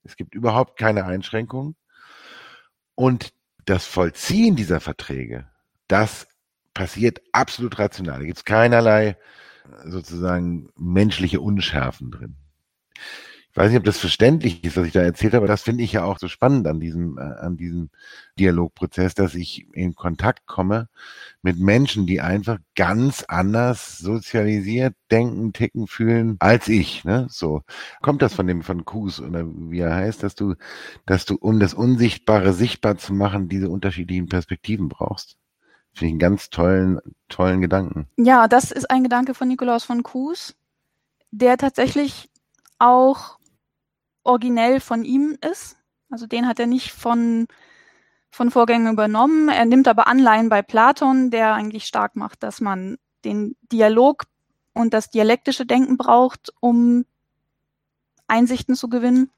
Es 0.04 0.16
gibt 0.16 0.36
überhaupt 0.36 0.78
keine 0.78 1.06
Einschränkungen. 1.06 1.76
Und 2.96 3.34
das 3.66 3.86
Vollziehen 3.86 4.56
dieser 4.56 4.80
Verträge, 4.80 5.48
das 5.88 6.28
passiert 6.74 7.22
absolut 7.32 7.78
rational. 7.80 8.20
Da 8.20 8.26
gibt 8.26 8.38
es 8.38 8.46
keinerlei 8.46 9.18
sozusagen 9.86 10.70
menschliche 10.76 11.42
Unschärfen 11.42 12.12
drin. 12.12 12.36
Weiß 13.60 13.72
nicht, 13.72 13.80
ob 13.80 13.84
das 13.84 13.98
verständlich 13.98 14.64
ist, 14.64 14.78
was 14.78 14.88
ich 14.88 14.94
da 14.94 15.02
erzählt 15.02 15.34
habe, 15.34 15.44
aber 15.44 15.52
das 15.52 15.64
finde 15.64 15.84
ich 15.84 15.92
ja 15.92 16.06
auch 16.06 16.18
so 16.18 16.30
spannend 16.30 16.66
an 16.66 16.80
diesem, 16.80 17.18
äh, 17.18 17.24
an 17.24 17.58
diesem 17.58 17.90
Dialogprozess, 18.40 19.16
dass 19.16 19.36
ich 19.36 19.68
in 19.74 19.96
Kontakt 19.96 20.48
komme 20.48 20.88
mit 21.42 21.60
Menschen, 21.60 22.08
die 22.08 22.22
einfach 22.22 22.60
ganz 22.78 23.26
anders 23.28 23.98
sozialisiert 23.98 24.96
denken, 25.12 25.52
ticken, 25.52 25.88
fühlen 25.88 26.38
als 26.40 26.70
ich. 26.70 27.04
Ne? 27.04 27.28
So 27.30 27.64
kommt 28.02 28.22
das 28.22 28.34
von 28.34 28.48
dem 28.48 28.62
von 28.62 28.86
Kus 28.86 29.20
oder 29.20 29.44
wie 29.46 29.80
er 29.80 29.94
heißt, 29.94 30.24
dass 30.24 30.36
du, 30.36 30.56
dass 31.06 31.26
du 31.26 31.36
um 31.36 31.60
das 31.60 31.74
Unsichtbare 31.74 32.54
sichtbar 32.54 32.98
zu 32.98 33.14
machen, 33.14 33.50
diese 33.50 33.70
unterschiedlichen 33.70 34.30
Perspektiven 34.30 34.88
brauchst. 34.88 35.36
Finde 35.92 36.06
ich 36.06 36.12
einen 36.12 36.20
ganz 36.20 36.50
tollen, 36.50 37.00
tollen 37.28 37.60
Gedanken. 37.60 38.08
Ja, 38.16 38.48
das 38.48 38.72
ist 38.72 38.90
ein 38.90 39.04
Gedanke 39.04 39.34
von 39.34 39.50
Nikolaus 39.50 39.84
von 39.84 40.02
Kuhs, 40.02 40.56
der 41.32 41.58
tatsächlich 41.58 42.30
auch 42.78 43.39
originell 44.24 44.80
von 44.80 45.04
ihm 45.04 45.38
ist. 45.42 45.78
Also 46.10 46.28
den 46.28 46.48
hat 46.48 46.60
er 46.60 46.68
nicht 46.68 46.92
von, 46.92 47.48
von 48.32 48.52
Vorgängen 48.52 48.94
übernommen. 48.94 49.50
Er 49.50 49.66
nimmt 49.66 49.88
aber 49.88 50.08
Anleihen 50.08 50.50
bei 50.50 50.62
Platon, 50.62 51.32
der 51.32 51.54
eigentlich 51.54 51.86
stark 51.86 52.16
macht, 52.16 52.44
dass 52.44 52.62
man 52.62 52.98
den 53.26 53.56
Dialog 53.72 54.26
und 54.74 54.94
das 54.94 55.10
dialektische 55.10 55.66
Denken 55.66 55.98
braucht, 55.98 56.54
um 56.60 57.06
Einsichten 58.28 58.76
zu 58.76 58.90
gewinnen. 58.90 59.30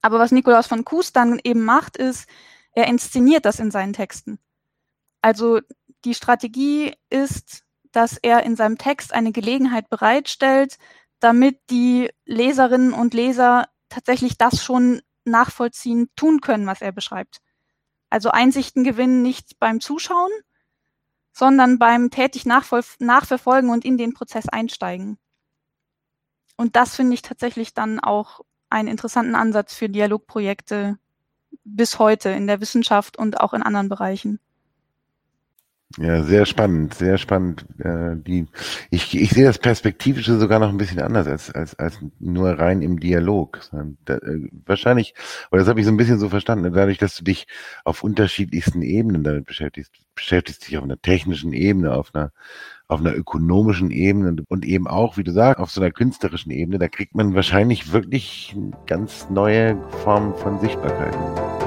Aber 0.00 0.18
was 0.18 0.32
Nikolaus 0.32 0.66
von 0.66 0.84
Kues 0.84 1.12
dann 1.12 1.40
eben 1.42 1.64
macht, 1.64 1.96
ist, 1.96 2.28
er 2.72 2.86
inszeniert 2.86 3.44
das 3.44 3.58
in 3.58 3.70
seinen 3.70 3.92
Texten. 3.92 4.38
Also 5.20 5.60
die 6.04 6.14
Strategie 6.14 6.94
ist, 7.10 7.64
dass 7.92 8.16
er 8.16 8.44
in 8.44 8.54
seinem 8.54 8.78
Text 8.78 9.12
eine 9.12 9.32
Gelegenheit 9.32 9.88
bereitstellt, 9.88 10.78
damit 11.20 11.58
die 11.70 12.10
Leserinnen 12.24 12.92
und 12.92 13.14
Leser 13.14 13.68
tatsächlich 13.88 14.38
das 14.38 14.62
schon 14.62 15.02
nachvollziehen 15.24 16.10
tun 16.16 16.40
können, 16.40 16.66
was 16.66 16.82
er 16.82 16.92
beschreibt. 16.92 17.40
Also 18.10 18.30
Einsichten 18.30 18.84
gewinnen 18.84 19.22
nicht 19.22 19.58
beim 19.58 19.80
Zuschauen, 19.80 20.30
sondern 21.32 21.78
beim 21.78 22.10
tätig 22.10 22.46
nachverfolgen 22.46 23.70
und 23.70 23.84
in 23.84 23.98
den 23.98 24.14
Prozess 24.14 24.48
einsteigen. 24.48 25.18
Und 26.56 26.74
das 26.74 26.96
finde 26.96 27.14
ich 27.14 27.22
tatsächlich 27.22 27.74
dann 27.74 28.00
auch 28.00 28.40
einen 28.70 28.88
interessanten 28.88 29.34
Ansatz 29.34 29.74
für 29.74 29.88
Dialogprojekte 29.88 30.98
bis 31.64 31.98
heute 31.98 32.30
in 32.30 32.46
der 32.46 32.60
Wissenschaft 32.60 33.16
und 33.16 33.40
auch 33.40 33.54
in 33.54 33.62
anderen 33.62 33.88
Bereichen. 33.88 34.40
Ja, 35.96 36.22
sehr 36.22 36.44
spannend, 36.44 36.92
sehr 36.92 37.16
spannend. 37.16 37.64
Äh, 37.78 38.16
die, 38.16 38.46
ich, 38.90 39.18
ich 39.18 39.30
sehe 39.30 39.46
das 39.46 39.58
Perspektivische 39.58 40.38
sogar 40.38 40.58
noch 40.58 40.68
ein 40.68 40.76
bisschen 40.76 41.00
anders 41.00 41.26
als, 41.26 41.50
als, 41.50 41.78
als 41.78 41.98
nur 42.20 42.50
rein 42.50 42.82
im 42.82 43.00
Dialog. 43.00 43.60
Da, 44.04 44.16
äh, 44.16 44.48
wahrscheinlich, 44.66 45.14
oder 45.50 45.60
das 45.60 45.68
habe 45.68 45.80
ich 45.80 45.86
so 45.86 45.92
ein 45.92 45.96
bisschen 45.96 46.18
so 46.18 46.28
verstanden, 46.28 46.70
dadurch, 46.74 46.98
dass 46.98 47.16
du 47.16 47.24
dich 47.24 47.46
auf 47.84 48.04
unterschiedlichsten 48.04 48.82
Ebenen 48.82 49.24
damit 49.24 49.46
beschäftigst, 49.46 49.92
beschäftigst 50.14 50.68
dich 50.68 50.76
auf 50.76 50.84
einer 50.84 51.00
technischen 51.00 51.54
Ebene, 51.54 51.94
auf 51.94 52.14
einer, 52.14 52.32
auf 52.86 53.00
einer 53.00 53.14
ökonomischen 53.14 53.90
Ebene 53.90 54.36
und 54.46 54.66
eben 54.66 54.86
auch, 54.86 55.16
wie 55.16 55.24
du 55.24 55.32
sagst, 55.32 55.58
auf 55.58 55.70
so 55.70 55.80
einer 55.80 55.90
künstlerischen 55.90 56.52
Ebene, 56.52 56.78
da 56.78 56.88
kriegt 56.88 57.14
man 57.14 57.34
wahrscheinlich 57.34 57.92
wirklich 57.92 58.54
ganz 58.86 59.30
neue 59.30 59.78
Formen 60.04 60.34
von 60.34 60.60
Sichtbarkeiten 60.60 61.57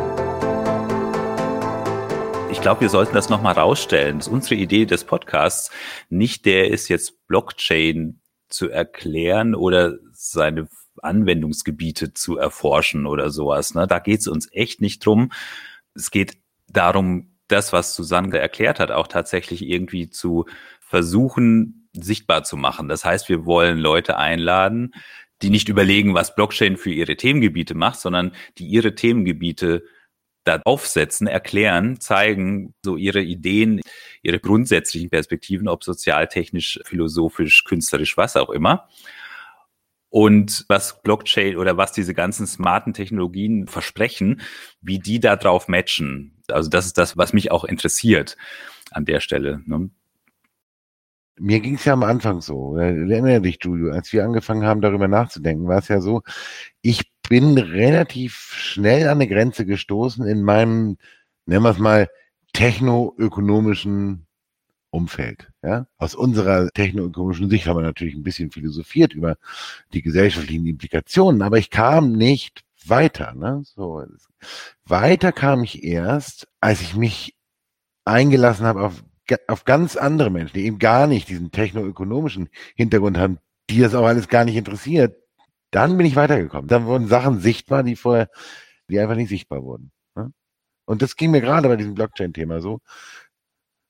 ich 2.51 2.61
glaube, 2.61 2.81
wir 2.81 2.89
sollten 2.89 3.13
das 3.13 3.29
nochmal 3.29 3.53
rausstellen. 3.53 4.19
Das 4.19 4.27
unsere 4.27 4.55
Idee 4.55 4.85
des 4.85 5.05
Podcasts 5.05 5.71
nicht 6.09 6.45
der 6.45 6.69
ist, 6.69 6.89
jetzt 6.89 7.25
Blockchain 7.27 8.19
zu 8.49 8.69
erklären 8.69 9.55
oder 9.55 9.95
seine 10.11 10.67
Anwendungsgebiete 11.01 12.13
zu 12.13 12.37
erforschen 12.37 13.05
oder 13.05 13.29
sowas. 13.29 13.73
Ne? 13.73 13.87
Da 13.87 13.99
geht 13.99 14.19
es 14.19 14.27
uns 14.27 14.49
echt 14.51 14.81
nicht 14.81 15.05
drum. 15.05 15.31
Es 15.95 16.11
geht 16.11 16.37
darum, 16.67 17.37
das, 17.47 17.71
was 17.73 17.95
Susanne 17.95 18.37
erklärt 18.37 18.79
hat, 18.79 18.91
auch 18.91 19.07
tatsächlich 19.07 19.63
irgendwie 19.63 20.09
zu 20.09 20.45
versuchen, 20.81 21.89
sichtbar 21.93 22.43
zu 22.43 22.57
machen. 22.57 22.89
Das 22.89 23.05
heißt, 23.05 23.29
wir 23.29 23.45
wollen 23.45 23.77
Leute 23.77 24.17
einladen, 24.17 24.93
die 25.41 25.49
nicht 25.49 25.69
überlegen, 25.69 26.13
was 26.13 26.35
Blockchain 26.35 26.77
für 26.77 26.91
ihre 26.91 27.15
Themengebiete 27.15 27.75
macht, 27.75 27.99
sondern 27.99 28.33
die 28.57 28.67
ihre 28.67 28.93
Themengebiete 28.93 29.83
da 30.43 30.61
aufsetzen, 30.65 31.27
erklären, 31.27 31.99
zeigen, 31.99 32.73
so 32.83 32.97
ihre 32.97 33.21
Ideen, 33.21 33.81
ihre 34.21 34.39
grundsätzlichen 34.39 35.09
Perspektiven, 35.09 35.67
ob 35.67 35.83
sozialtechnisch, 35.83 36.79
philosophisch, 36.83 37.63
künstlerisch, 37.63 38.17
was 38.17 38.35
auch 38.35 38.49
immer. 38.49 38.87
Und 40.09 40.65
was 40.67 41.01
Blockchain 41.01 41.55
oder 41.55 41.77
was 41.77 41.93
diese 41.93 42.13
ganzen 42.13 42.45
smarten 42.45 42.93
Technologien 42.93 43.67
versprechen, 43.67 44.41
wie 44.81 44.99
die 44.99 45.21
da 45.21 45.37
drauf 45.37 45.69
matchen. 45.69 46.37
Also 46.49 46.69
das 46.69 46.85
ist 46.85 46.97
das, 46.97 47.15
was 47.15 47.31
mich 47.31 47.51
auch 47.51 47.63
interessiert 47.63 48.35
an 48.91 49.05
der 49.05 49.21
Stelle. 49.21 49.61
Ne? 49.65 49.89
Mir 51.39 51.61
ging 51.61 51.75
es 51.75 51.85
ja 51.85 51.93
am 51.93 52.03
Anfang 52.03 52.41
so. 52.41 52.75
Erinnere 52.75 53.41
dich, 53.41 53.57
Julio, 53.63 53.93
als 53.93 54.11
wir 54.11 54.25
angefangen 54.25 54.65
haben, 54.65 54.81
darüber 54.81 55.07
nachzudenken, 55.07 55.67
war 55.67 55.79
es 55.79 55.87
ja 55.87 56.01
so, 56.01 56.23
ich 56.81 57.09
bin 57.31 57.57
relativ 57.57 58.53
schnell 58.57 59.03
an 59.03 59.19
eine 59.19 59.27
Grenze 59.29 59.65
gestoßen 59.65 60.27
in 60.27 60.43
meinem, 60.43 60.97
nennen 61.45 61.63
wir 61.63 61.69
es 61.69 61.77
mal, 61.77 62.09
technoökonomischen 62.51 64.27
Umfeld. 64.89 65.49
Ja? 65.63 65.87
Aus 65.97 66.13
unserer 66.13 66.67
technoökonomischen 66.71 67.49
Sicht 67.49 67.67
haben 67.67 67.77
wir 67.77 67.83
natürlich 67.83 68.15
ein 68.15 68.23
bisschen 68.23 68.51
philosophiert 68.51 69.13
über 69.13 69.37
die 69.93 70.01
gesellschaftlichen 70.01 70.65
Implikationen, 70.65 71.41
aber 71.41 71.57
ich 71.57 71.69
kam 71.69 72.11
nicht 72.11 72.65
weiter. 72.85 73.33
Ne? 73.33 73.61
So, 73.63 74.03
weiter 74.83 75.31
kam 75.31 75.63
ich 75.63 75.85
erst, 75.85 76.49
als 76.59 76.81
ich 76.81 76.97
mich 76.97 77.37
eingelassen 78.03 78.65
habe 78.65 78.81
auf, 78.81 79.05
auf 79.47 79.63
ganz 79.63 79.95
andere 79.95 80.31
Menschen, 80.31 80.55
die 80.55 80.65
eben 80.65 80.79
gar 80.79 81.07
nicht 81.07 81.29
diesen 81.29 81.49
technoökonomischen 81.49 82.49
Hintergrund 82.75 83.17
haben, 83.17 83.37
die 83.69 83.79
das 83.79 83.95
auch 83.95 84.05
alles 84.05 84.27
gar 84.27 84.43
nicht 84.43 84.57
interessiert, 84.57 85.15
dann 85.71 85.97
bin 85.97 86.05
ich 86.05 86.15
weitergekommen. 86.15 86.67
Dann 86.67 86.85
wurden 86.85 87.07
Sachen 87.07 87.39
sichtbar, 87.39 87.83
die 87.83 87.95
vorher, 87.95 88.29
die 88.89 88.99
einfach 88.99 89.15
nicht 89.15 89.29
sichtbar 89.29 89.63
wurden. 89.63 89.91
Ne? 90.15 90.31
Und 90.85 91.01
das 91.01 91.15
ging 91.15 91.31
mir 91.31 91.41
gerade 91.41 91.67
bei 91.67 91.77
diesem 91.77 91.95
Blockchain-Thema 91.95 92.61
so. 92.61 92.81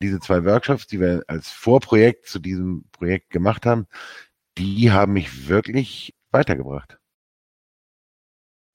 Diese 0.02 0.20
zwei 0.20 0.46
Workshops, 0.46 0.88
die 0.88 1.00
wir 1.00 1.24
als 1.28 1.50
Vorprojekt 1.50 2.28
zu 2.28 2.40
diesem 2.40 2.86
Projekt 2.92 3.30
gemacht 3.30 3.66
haben, 3.66 3.88
die 4.58 4.92
haben 4.92 5.14
mich 5.14 5.48
wirklich 5.48 6.16
weitergebracht. 6.32 6.98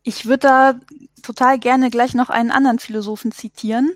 Ich 0.02 0.26
würde 0.26 0.38
da 0.38 0.80
total 1.22 1.58
gerne 1.58 1.90
gleich 1.90 2.14
noch 2.14 2.30
einen 2.30 2.52
anderen 2.52 2.78
Philosophen 2.78 3.32
zitieren. 3.32 3.92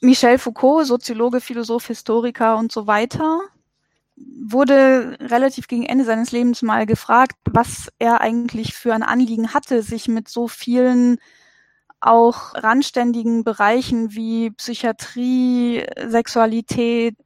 Michel 0.00 0.38
Foucault, 0.38 0.86
Soziologe, 0.86 1.40
Philosoph, 1.40 1.86
Historiker 1.86 2.56
und 2.56 2.72
so 2.72 2.86
weiter, 2.86 3.40
wurde 4.16 5.16
relativ 5.20 5.68
gegen 5.68 5.84
Ende 5.84 6.04
seines 6.04 6.32
Lebens 6.32 6.62
mal 6.62 6.86
gefragt, 6.86 7.36
was 7.50 7.88
er 7.98 8.20
eigentlich 8.20 8.74
für 8.74 8.94
ein 8.94 9.02
Anliegen 9.02 9.54
hatte, 9.54 9.82
sich 9.82 10.08
mit 10.08 10.28
so 10.28 10.48
vielen 10.48 11.18
auch 12.00 12.54
randständigen 12.54 13.44
Bereichen 13.44 14.12
wie 14.12 14.50
Psychiatrie, 14.50 15.86
Sexualität, 16.06 17.16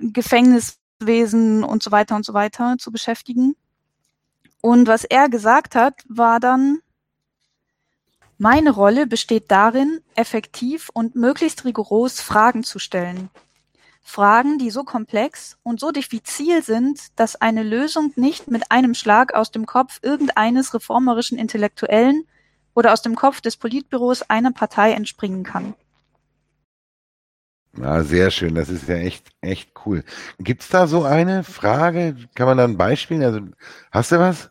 Gefängniswesen 0.00 1.64
und 1.64 1.82
so 1.82 1.90
weiter 1.90 2.14
und 2.14 2.24
so 2.24 2.32
weiter 2.32 2.76
zu 2.78 2.92
beschäftigen. 2.92 3.56
Und 4.60 4.86
was 4.86 5.04
er 5.04 5.28
gesagt 5.28 5.74
hat, 5.74 5.94
war 6.08 6.38
dann, 6.38 6.78
meine 8.38 8.70
Rolle 8.70 9.08
besteht 9.08 9.50
darin, 9.50 10.00
effektiv 10.14 10.88
und 10.94 11.16
möglichst 11.16 11.64
rigoros 11.64 12.20
Fragen 12.20 12.62
zu 12.62 12.78
stellen. 12.78 13.28
Fragen, 14.02 14.58
die 14.58 14.70
so 14.70 14.82
komplex 14.82 15.56
und 15.62 15.80
so 15.80 15.92
diffizil 15.92 16.62
sind, 16.62 17.18
dass 17.18 17.36
eine 17.36 17.62
Lösung 17.62 18.12
nicht 18.16 18.50
mit 18.50 18.70
einem 18.70 18.94
Schlag 18.94 19.32
aus 19.32 19.52
dem 19.52 19.64
Kopf 19.64 20.00
irgendeines 20.02 20.74
reformerischen 20.74 21.38
Intellektuellen 21.38 22.24
oder 22.74 22.92
aus 22.92 23.02
dem 23.02 23.14
Kopf 23.14 23.40
des 23.40 23.56
Politbüros 23.56 24.22
einer 24.22 24.52
Partei 24.52 24.92
entspringen 24.92 25.44
kann. 25.44 25.74
Ja, 27.78 28.02
sehr 28.02 28.30
schön. 28.30 28.54
Das 28.54 28.68
ist 28.68 28.88
ja 28.88 28.96
echt, 28.96 29.30
echt 29.40 29.70
cool. 29.86 30.04
Gibt's 30.38 30.68
da 30.68 30.86
so 30.86 31.04
eine 31.04 31.42
Frage? 31.42 32.16
Kann 32.34 32.46
man 32.46 32.58
da 32.58 32.64
ein 32.64 32.76
Beispiel? 32.76 33.24
Also, 33.24 33.40
hast 33.90 34.12
du 34.12 34.18
was? 34.18 34.50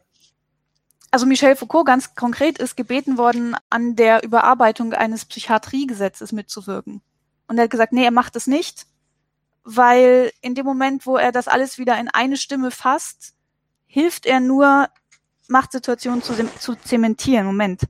Also 1.11 1.25
Michel 1.25 1.57
Foucault 1.57 1.85
ganz 1.85 2.15
konkret 2.15 2.57
ist 2.57 2.77
gebeten 2.77 3.17
worden, 3.17 3.55
an 3.69 3.97
der 3.97 4.23
Überarbeitung 4.23 4.93
eines 4.93 5.25
Psychiatriegesetzes 5.25 6.31
mitzuwirken. 6.31 7.01
Und 7.47 7.57
er 7.57 7.65
hat 7.65 7.69
gesagt, 7.69 7.91
nee, 7.91 8.05
er 8.05 8.11
macht 8.11 8.37
es 8.37 8.47
nicht, 8.47 8.87
weil 9.63 10.31
in 10.41 10.55
dem 10.55 10.65
Moment, 10.65 11.05
wo 11.05 11.17
er 11.17 11.31
das 11.31 11.47
alles 11.47 11.77
wieder 11.77 11.99
in 11.99 12.07
eine 12.07 12.37
Stimme 12.37 12.71
fasst, 12.71 13.33
hilft 13.85 14.25
er 14.25 14.39
nur, 14.39 14.87
Machtsituationen 15.47 16.23
zu, 16.23 16.33
zu 16.57 16.75
zementieren. 16.75 17.45
Moment. 17.45 17.81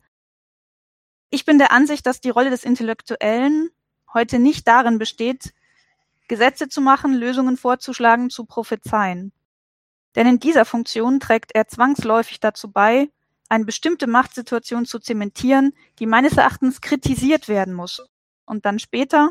Ich 1.29 1.45
bin 1.45 1.59
der 1.59 1.71
Ansicht, 1.71 2.05
dass 2.05 2.19
die 2.19 2.31
Rolle 2.31 2.49
des 2.49 2.63
Intellektuellen 2.63 3.69
heute 4.13 4.39
nicht 4.39 4.67
darin 4.67 4.97
besteht, 4.97 5.53
Gesetze 6.27 6.67
zu 6.69 6.81
machen, 6.81 7.13
Lösungen 7.13 7.57
vorzuschlagen, 7.57 8.29
zu 8.29 8.45
prophezeien. 8.45 9.31
Denn 10.15 10.27
in 10.27 10.39
dieser 10.39 10.65
Funktion 10.65 11.19
trägt 11.19 11.51
er 11.53 11.67
zwangsläufig 11.67 12.39
dazu 12.39 12.71
bei, 12.71 13.09
eine 13.47 13.65
bestimmte 13.65 14.07
Machtsituation 14.07 14.85
zu 14.85 14.99
zementieren, 14.99 15.73
die 15.99 16.05
meines 16.05 16.37
Erachtens 16.37 16.81
kritisiert 16.81 17.47
werden 17.47 17.73
muss 17.73 18.01
und 18.45 18.65
dann 18.65 18.79
später 18.79 19.29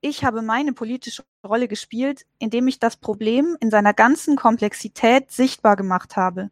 ich 0.00 0.24
habe 0.24 0.42
meine 0.42 0.72
politische 0.72 1.24
Rolle 1.44 1.68
gespielt, 1.68 2.24
indem 2.38 2.68
ich 2.68 2.78
das 2.78 2.96
Problem 2.96 3.56
in 3.60 3.70
seiner 3.70 3.94
ganzen 3.94 4.36
Komplexität 4.36 5.30
sichtbar 5.30 5.76
gemacht 5.76 6.16
habe, 6.16 6.50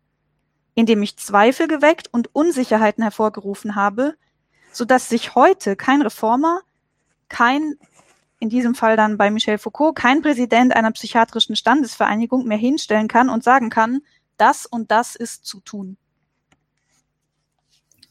indem 0.75 1.03
ich 1.03 1.17
Zweifel 1.17 1.69
geweckt 1.69 2.09
und 2.13 2.35
Unsicherheiten 2.35 3.03
hervorgerufen 3.03 3.77
habe, 3.77 4.17
so 4.73 4.85
dass 4.85 5.09
sich 5.09 5.35
heute 5.35 5.77
kein 5.77 6.03
Reformer, 6.03 6.61
kein 7.29 7.77
in 8.39 8.51
diesem 8.51 8.75
Fall 8.75 8.97
dann 8.97 9.17
bei 9.17 9.31
Michel 9.31 9.59
Foucault, 9.59 9.97
kein 9.97 10.21
Präsident 10.21 10.75
einer 10.75 10.93
psychiatrischen 10.93 11.57
Standesvereinigung 11.57 12.45
mehr 12.45 12.59
hinstellen 12.59 13.09
kann 13.09 13.31
und 13.31 13.43
sagen 13.43 13.71
kann, 13.71 14.03
das 14.37 14.67
und 14.67 14.91
das 14.91 15.17
ist 15.17 15.47
zu 15.47 15.61
tun. 15.61 15.97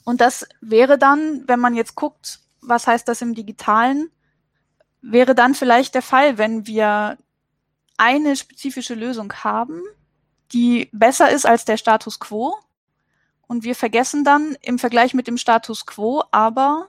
Und 0.03 0.21
das 0.21 0.47
wäre 0.61 0.97
dann, 0.97 1.43
wenn 1.47 1.59
man 1.59 1.75
jetzt 1.75 1.95
guckt, 1.95 2.39
was 2.61 2.87
heißt 2.87 3.07
das 3.07 3.21
im 3.21 3.35
digitalen, 3.35 4.09
wäre 5.05 5.35
dann 5.35 5.55
vielleicht 5.55 5.93
der 5.95 6.01
Fall, 6.01 6.37
wenn 6.37 6.65
wir 6.65 7.17
eine 7.97 8.35
spezifische 8.35 8.95
Lösung 8.95 9.31
haben, 9.33 9.81
die 10.51 10.89
besser 10.91 11.29
ist 11.29 11.45
als 11.45 11.65
der 11.65 11.77
Status 11.77 12.19
quo. 12.19 12.55
Und 13.47 13.63
wir 13.63 13.75
vergessen 13.75 14.23
dann 14.23 14.57
im 14.61 14.79
Vergleich 14.79 15.13
mit 15.13 15.27
dem 15.27 15.37
Status 15.37 15.85
quo 15.85 16.23
aber, 16.31 16.87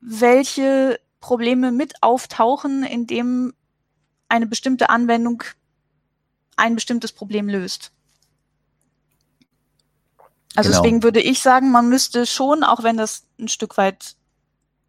welche 0.00 0.98
Probleme 1.20 1.70
mit 1.70 2.02
auftauchen, 2.02 2.82
indem 2.82 3.54
eine 4.28 4.46
bestimmte 4.46 4.88
Anwendung 4.88 5.42
ein 6.56 6.74
bestimmtes 6.74 7.12
Problem 7.12 7.48
löst. 7.48 7.92
Also 10.56 10.70
genau. 10.70 10.82
deswegen 10.82 11.02
würde 11.02 11.20
ich 11.20 11.40
sagen, 11.40 11.70
man 11.70 11.88
müsste 11.88 12.26
schon, 12.26 12.62
auch 12.62 12.82
wenn 12.82 12.96
das 12.96 13.26
ein 13.38 13.48
Stück 13.48 13.76
weit 13.76 14.16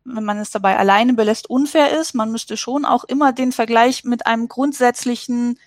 wenn 0.05 0.23
man 0.23 0.37
es 0.37 0.51
dabei 0.51 0.77
alleine 0.77 1.13
belässt, 1.13 1.49
unfair 1.49 1.99
ist. 1.99 2.13
Man 2.13 2.31
müsste 2.31 2.57
schon 2.57 2.85
auch 2.85 3.03
immer 3.03 3.33
den 3.33 3.51
Vergleich 3.51 4.03
mit 4.03 4.27
einem 4.27 4.47
grundsätzlichen 4.47 5.59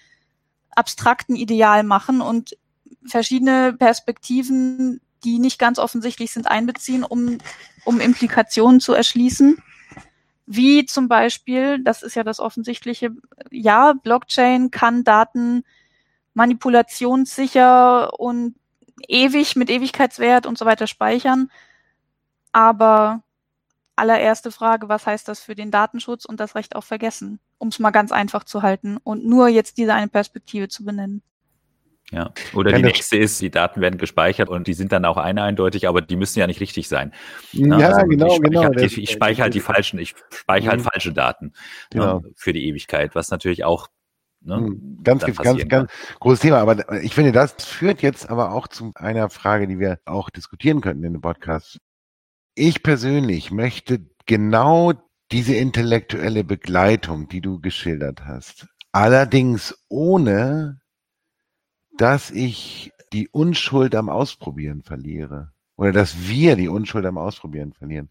abstrakten 0.70 1.35
Ideal 1.35 1.83
machen 1.83 2.20
und 2.20 2.57
verschiedene 3.05 3.72
Perspektiven, 3.72 5.01
die 5.24 5.40
nicht 5.40 5.59
ganz 5.59 5.79
offensichtlich 5.79 6.31
sind, 6.31 6.46
einbeziehen, 6.46 7.03
um, 7.03 7.38
um 7.85 8.01
Implikationen 8.01 8.81
zu 8.81 8.92
erschließen. 8.92 9.59
Wie 10.46 10.87
zum 10.87 11.09
Beispiel, 11.09 11.83
das 11.83 12.03
ist 12.03 12.14
ja 12.14 12.22
das 12.22 12.38
offensichtliche, 12.38 13.11
ja, 13.51 13.92
Blockchain 13.92 14.70
kann 14.70 15.05
Daten 15.05 15.64
manipulationssicher 16.33 18.18
und 18.18 18.55
ewig 19.09 19.57
mit 19.57 19.68
Ewigkeitswert 19.68 20.46
und 20.46 20.57
so 20.57 20.64
weiter 20.64 20.87
speichern. 20.87 21.51
Aber 22.53 23.22
allererste 23.98 24.50
Frage, 24.50 24.88
was 24.88 25.06
heißt 25.06 25.28
das 25.28 25.40
für 25.40 25.54
den 25.54 25.70
Datenschutz 25.70 26.24
und 26.24 26.40
das 26.40 26.54
Recht 26.54 26.76
auf 26.76 26.84
Vergessen, 26.84 27.40
um 27.58 27.68
es 27.68 27.78
mal 27.78 27.90
ganz 27.90 28.12
einfach 28.12 28.44
zu 28.44 28.62
halten 28.62 28.98
und 29.02 29.26
nur 29.26 29.48
jetzt 29.48 29.78
diese 29.78 29.94
eine 29.94 30.08
Perspektive 30.08 30.68
zu 30.68 30.84
benennen. 30.84 31.22
Ja. 32.11 32.32
Oder 32.54 32.70
Kann 32.72 32.82
die 32.82 32.88
nächste 32.88 33.18
ist, 33.18 33.40
die 33.42 33.50
Daten 33.50 33.80
werden 33.82 33.98
gespeichert 33.98 34.48
und 34.48 34.66
die 34.66 34.72
sind 34.72 34.92
dann 34.92 35.04
auch 35.04 35.18
eine 35.18 35.42
eindeutig, 35.42 35.87
aber 35.88 36.00
die 36.00 36.16
müssen 36.16 36.38
ja 36.38 36.46
nicht 36.46 36.61
richtig 36.61 36.88
sein. 36.88 37.12
Ja, 37.52 37.76
also 37.76 38.06
genau, 38.06 38.34
ich 38.34 38.40
genau. 38.40 38.64
Halt 38.64 38.80
die, 38.80 39.02
ich 39.02 39.11
speichere 39.11 39.42
halt 39.44 39.54
die 39.54 39.61
falschen, 39.61 39.98
ich 39.98 40.14
speichere 40.30 40.70
halt 40.70 40.80
mhm. 40.80 40.84
falsche 40.84 41.12
Daten 41.12 41.52
genau. 41.90 42.20
ne, 42.20 42.30
für 42.34 42.52
die 42.52 42.66
Ewigkeit, 42.66 43.14
was 43.14 43.30
natürlich 43.30 43.64
auch 43.64 43.88
Ne, 44.40 44.56
mhm. 44.56 45.00
ganz, 45.02 45.24
ganz, 45.24 45.68
ganz 45.68 45.90
großes 46.20 46.38
Thema. 46.38 46.58
Aber 46.58 47.02
ich 47.02 47.12
finde, 47.12 47.32
das 47.32 47.54
führt 47.58 48.02
jetzt 48.02 48.30
aber 48.30 48.52
auch 48.52 48.68
zu 48.68 48.92
einer 48.94 49.30
Frage, 49.30 49.66
die 49.66 49.80
wir 49.80 49.98
auch 50.04 50.30
diskutieren 50.30 50.80
könnten 50.80 51.02
in 51.02 51.12
dem 51.12 51.20
Podcast. 51.20 51.80
Ich 52.58 52.82
persönlich 52.82 53.52
möchte 53.52 54.00
genau 54.26 54.92
diese 55.30 55.54
intellektuelle 55.54 56.42
Begleitung, 56.42 57.28
die 57.28 57.40
du 57.40 57.60
geschildert 57.60 58.26
hast. 58.26 58.66
Allerdings 58.90 59.78
ohne 59.88 60.80
dass 61.96 62.32
ich 62.32 62.92
die 63.12 63.28
Unschuld 63.28 63.94
am 63.94 64.08
Ausprobieren 64.08 64.82
verliere. 64.82 65.52
Oder 65.76 65.92
dass 65.92 66.28
wir 66.28 66.56
die 66.56 66.66
Unschuld 66.66 67.06
am 67.06 67.16
Ausprobieren 67.16 67.72
verlieren. 67.74 68.08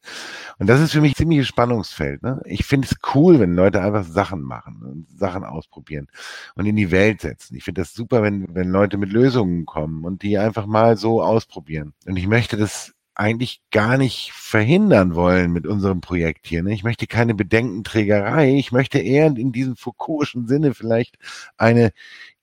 Und 0.59 0.67
das 0.67 0.79
ist 0.79 0.93
für 0.93 1.01
mich 1.01 1.15
ziemliches 1.15 1.49
Spannungsfeld. 1.49 2.23
Ne? 2.23 2.41
Ich 2.45 2.63
finde 2.63 2.87
es 2.89 2.95
cool, 3.13 3.41
wenn 3.41 3.53
Leute 3.53 3.81
einfach 3.81 4.05
Sachen 4.05 4.41
machen 4.41 4.81
und 4.81 5.09
Sachen 5.19 5.43
ausprobieren 5.43 6.07
und 6.55 6.65
in 6.65 6.77
die 6.77 6.91
Welt 6.91 7.19
setzen. 7.19 7.57
Ich 7.57 7.65
finde 7.65 7.81
das 7.81 7.93
super, 7.93 8.23
wenn, 8.23 8.55
wenn 8.55 8.69
Leute 8.69 8.97
mit 8.97 9.11
Lösungen 9.11 9.65
kommen 9.65 10.05
und 10.05 10.21
die 10.21 10.37
einfach 10.37 10.65
mal 10.65 10.95
so 10.95 11.21
ausprobieren. 11.21 11.93
Und 12.05 12.15
ich 12.15 12.27
möchte 12.27 12.55
das 12.55 12.93
eigentlich 13.17 13.61
gar 13.71 13.97
nicht 13.97 14.31
verhindern 14.31 15.15
wollen 15.15 15.51
mit 15.51 15.65
unserem 15.65 16.01
Projekt 16.01 16.45
hier. 16.45 16.61
Ne? 16.61 16.73
Ich 16.73 16.83
möchte 16.83 17.07
keine 17.07 17.33
Bedenkenträgerei. 17.33 18.55
Ich 18.55 18.71
möchte 18.71 18.99
eher 18.99 19.25
in 19.25 19.51
diesem 19.51 19.75
Foucault'schen 19.75 20.47
Sinne 20.47 20.75
vielleicht 20.75 21.17
eine 21.57 21.91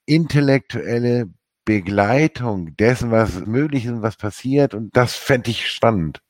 intellektuelle 0.05 1.31
Begleitung 1.65 2.77
dessen, 2.77 3.13
was 3.13 3.47
möglich 3.47 3.85
ist 3.85 3.93
und 3.93 4.03
was 4.03 4.17
passiert. 4.17 4.75
Und 4.75 4.97
das 4.97 5.15
fände 5.15 5.51
ich 5.51 5.71
spannend. 5.71 6.21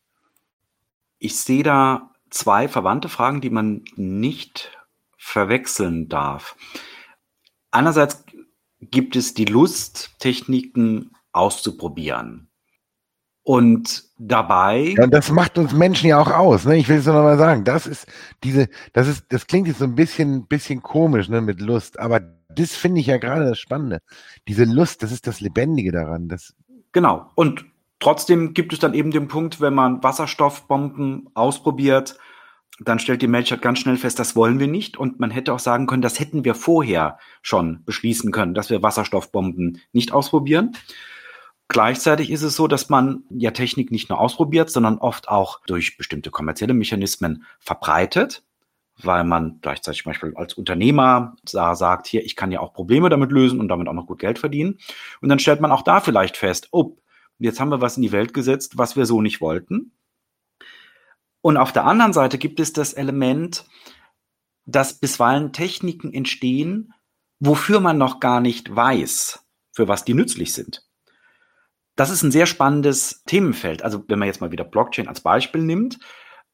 Ich 1.19 1.39
sehe 1.39 1.63
da 1.63 2.11
zwei 2.29 2.69
verwandte 2.69 3.09
Fragen, 3.09 3.41
die 3.41 3.51
man 3.51 3.85
nicht 3.97 4.77
verwechseln 5.17 6.11
darf. 6.11 6.55
Einerseits 7.71 8.25
gibt 8.79 9.17
es 9.17 9.33
die 9.33 9.47
Lust, 9.47 10.11
Techniken 10.19 11.13
auszuprobieren. 11.33 12.51
Und 13.45 14.05
dabei. 14.19 14.95
Ja, 14.97 15.07
das 15.07 15.31
macht 15.31 15.59
uns 15.59 15.75
Menschen 15.75 16.09
ja 16.09 16.19
auch 16.19 16.31
aus, 16.31 16.65
ne? 16.65 16.79
Ich 16.79 16.89
will 16.89 16.97
es 16.97 17.07
nur 17.07 17.15
noch 17.15 17.23
mal 17.23 17.37
sagen. 17.37 17.65
Das 17.65 17.87
ist 17.87 18.07
diese, 18.43 18.69
das 18.95 19.07
ist, 19.07 19.27
das 19.29 19.47
klingt 19.47 19.69
jetzt 19.69 19.81
so 19.81 19.85
ein 19.85 19.95
bisschen, 19.95 20.47
bisschen 20.47 20.83
komisch, 20.83 21.29
ne, 21.29 21.43
mit 21.43 21.61
Lust, 21.61 21.99
aber 21.99 22.21
das 22.21 22.73
finde 22.73 23.01
ich 23.01 23.07
ja 23.07 23.19
gerade 23.19 23.45
das 23.45 23.59
Spannende. 23.59 24.01
Diese 24.49 24.65
Lust, 24.65 25.03
das 25.03 25.13
ist 25.13 25.27
das 25.27 25.41
Lebendige 25.41 25.93
daran. 25.93 26.29
Das 26.29 26.55
genau. 26.93 27.31
Und 27.35 27.67
trotzdem 28.01 28.55
gibt 28.55 28.73
es 28.73 28.79
dann 28.79 28.95
eben 28.95 29.11
den 29.11 29.29
Punkt, 29.29 29.61
wenn 29.61 29.75
man 29.75 30.03
Wasserstoffbomben 30.03 31.29
ausprobiert, 31.35 32.17
dann 32.81 32.99
stellt 32.99 33.23
die 33.23 33.29
Menschheit 33.29 33.63
ganz 33.63 33.79
schnell 33.79 33.97
fest, 33.97 34.19
das 34.19 34.35
wollen 34.35 34.59
wir 34.59 34.67
nicht. 34.67 34.97
Und 34.97 35.21
man 35.21 35.31
hätte 35.31 35.53
auch 35.53 35.59
sagen 35.59 35.87
können, 35.87 36.03
das 36.03 36.19
hätten 36.19 36.45
wir 36.45 36.55
vorher 36.55 37.19
schon 37.43 37.85
beschließen 37.85 38.33
können, 38.33 38.55
dass 38.55 38.71
wir 38.71 38.83
Wasserstoffbomben 38.83 39.81
nicht 39.93 40.13
ausprobieren. 40.13 40.77
Gleichzeitig 41.69 42.31
ist 42.31 42.43
es 42.43 42.57
so, 42.57 42.69
dass 42.69 42.89
man 42.89 43.25
ja 43.31 43.51
Technik 43.51 43.91
nicht 43.91 44.11
nur 44.11 44.21
ausprobiert, 44.21 44.71
sondern 44.71 44.99
oft 44.99 45.29
auch 45.29 45.61
durch 45.67 45.97
bestimmte 45.97 46.31
kommerzielle 46.31 46.75
Mechanismen 46.75 47.45
verbreitet 47.59 48.43
weil 49.03 49.25
man 49.25 49.59
gleichzeitig 49.61 50.03
zum 50.03 50.11
Beispiel 50.11 50.35
als 50.37 50.55
Unternehmer 50.55 51.37
sagt, 51.45 52.07
hier, 52.07 52.25
ich 52.25 52.37
kann 52.37 52.53
ja 52.53 52.61
auch 52.61 52.73
Probleme 52.73 53.09
damit 53.09 53.33
lösen 53.33 53.61
und 53.61 53.69
damit 53.69 53.89
auch 53.89 53.93
noch 53.93 54.07
gut 54.07 54.21
Geld 54.21 54.39
verdienen. 54.39 54.79
Und 55.21 55.29
dann 55.29 55.39
stellt 55.39 55.61
man 55.61 55.73
auch 55.73 55.83
da 55.83 56.01
vielleicht 56.01 56.37
fest, 56.37 56.69
oh, 56.71 56.97
jetzt 57.39 57.61
haben 57.61 57.71
wir 57.71 57.81
was 57.81 57.97
in 57.97 58.03
die 58.03 58.13
Welt 58.13 58.35
gesetzt, 58.35 58.79
was 58.79 58.97
wir 58.97 59.07
so 59.07 59.21
nicht 59.21 59.41
wollten. 59.41 59.93
Und 61.41 61.57
auf 61.57 61.73
der 61.73 61.85
anderen 61.85 62.13
Seite 62.13 62.39
gibt 62.39 62.61
es 62.61 62.73
das 62.73 62.93
Element, 62.93 63.67
dass 64.65 64.99
bisweilen 64.99 65.53
Techniken 65.53 66.15
entstehen, 66.15 66.95
wofür 67.41 67.81
man 67.81 67.99
noch 67.99 68.21
gar 68.21 68.41
nicht 68.41 68.75
weiß, 68.75 69.45
für 69.73 69.89
was 69.89 70.05
die 70.05 70.15
nützlich 70.15 70.55
sind. 70.55 70.84
Das 71.97 72.11
ist 72.11 72.23
ein 72.23 72.33
sehr 72.33 72.47
spannendes 72.47 73.23
Themenfeld. 73.25 73.83
Also 73.83 74.05
wenn 74.09 74.19
man 74.19 74.27
jetzt 74.27 74.41
mal 74.41 74.51
wieder 74.53 74.65
Blockchain 74.65 75.09
als 75.09 75.21
Beispiel 75.21 75.63
nimmt, 75.63 75.99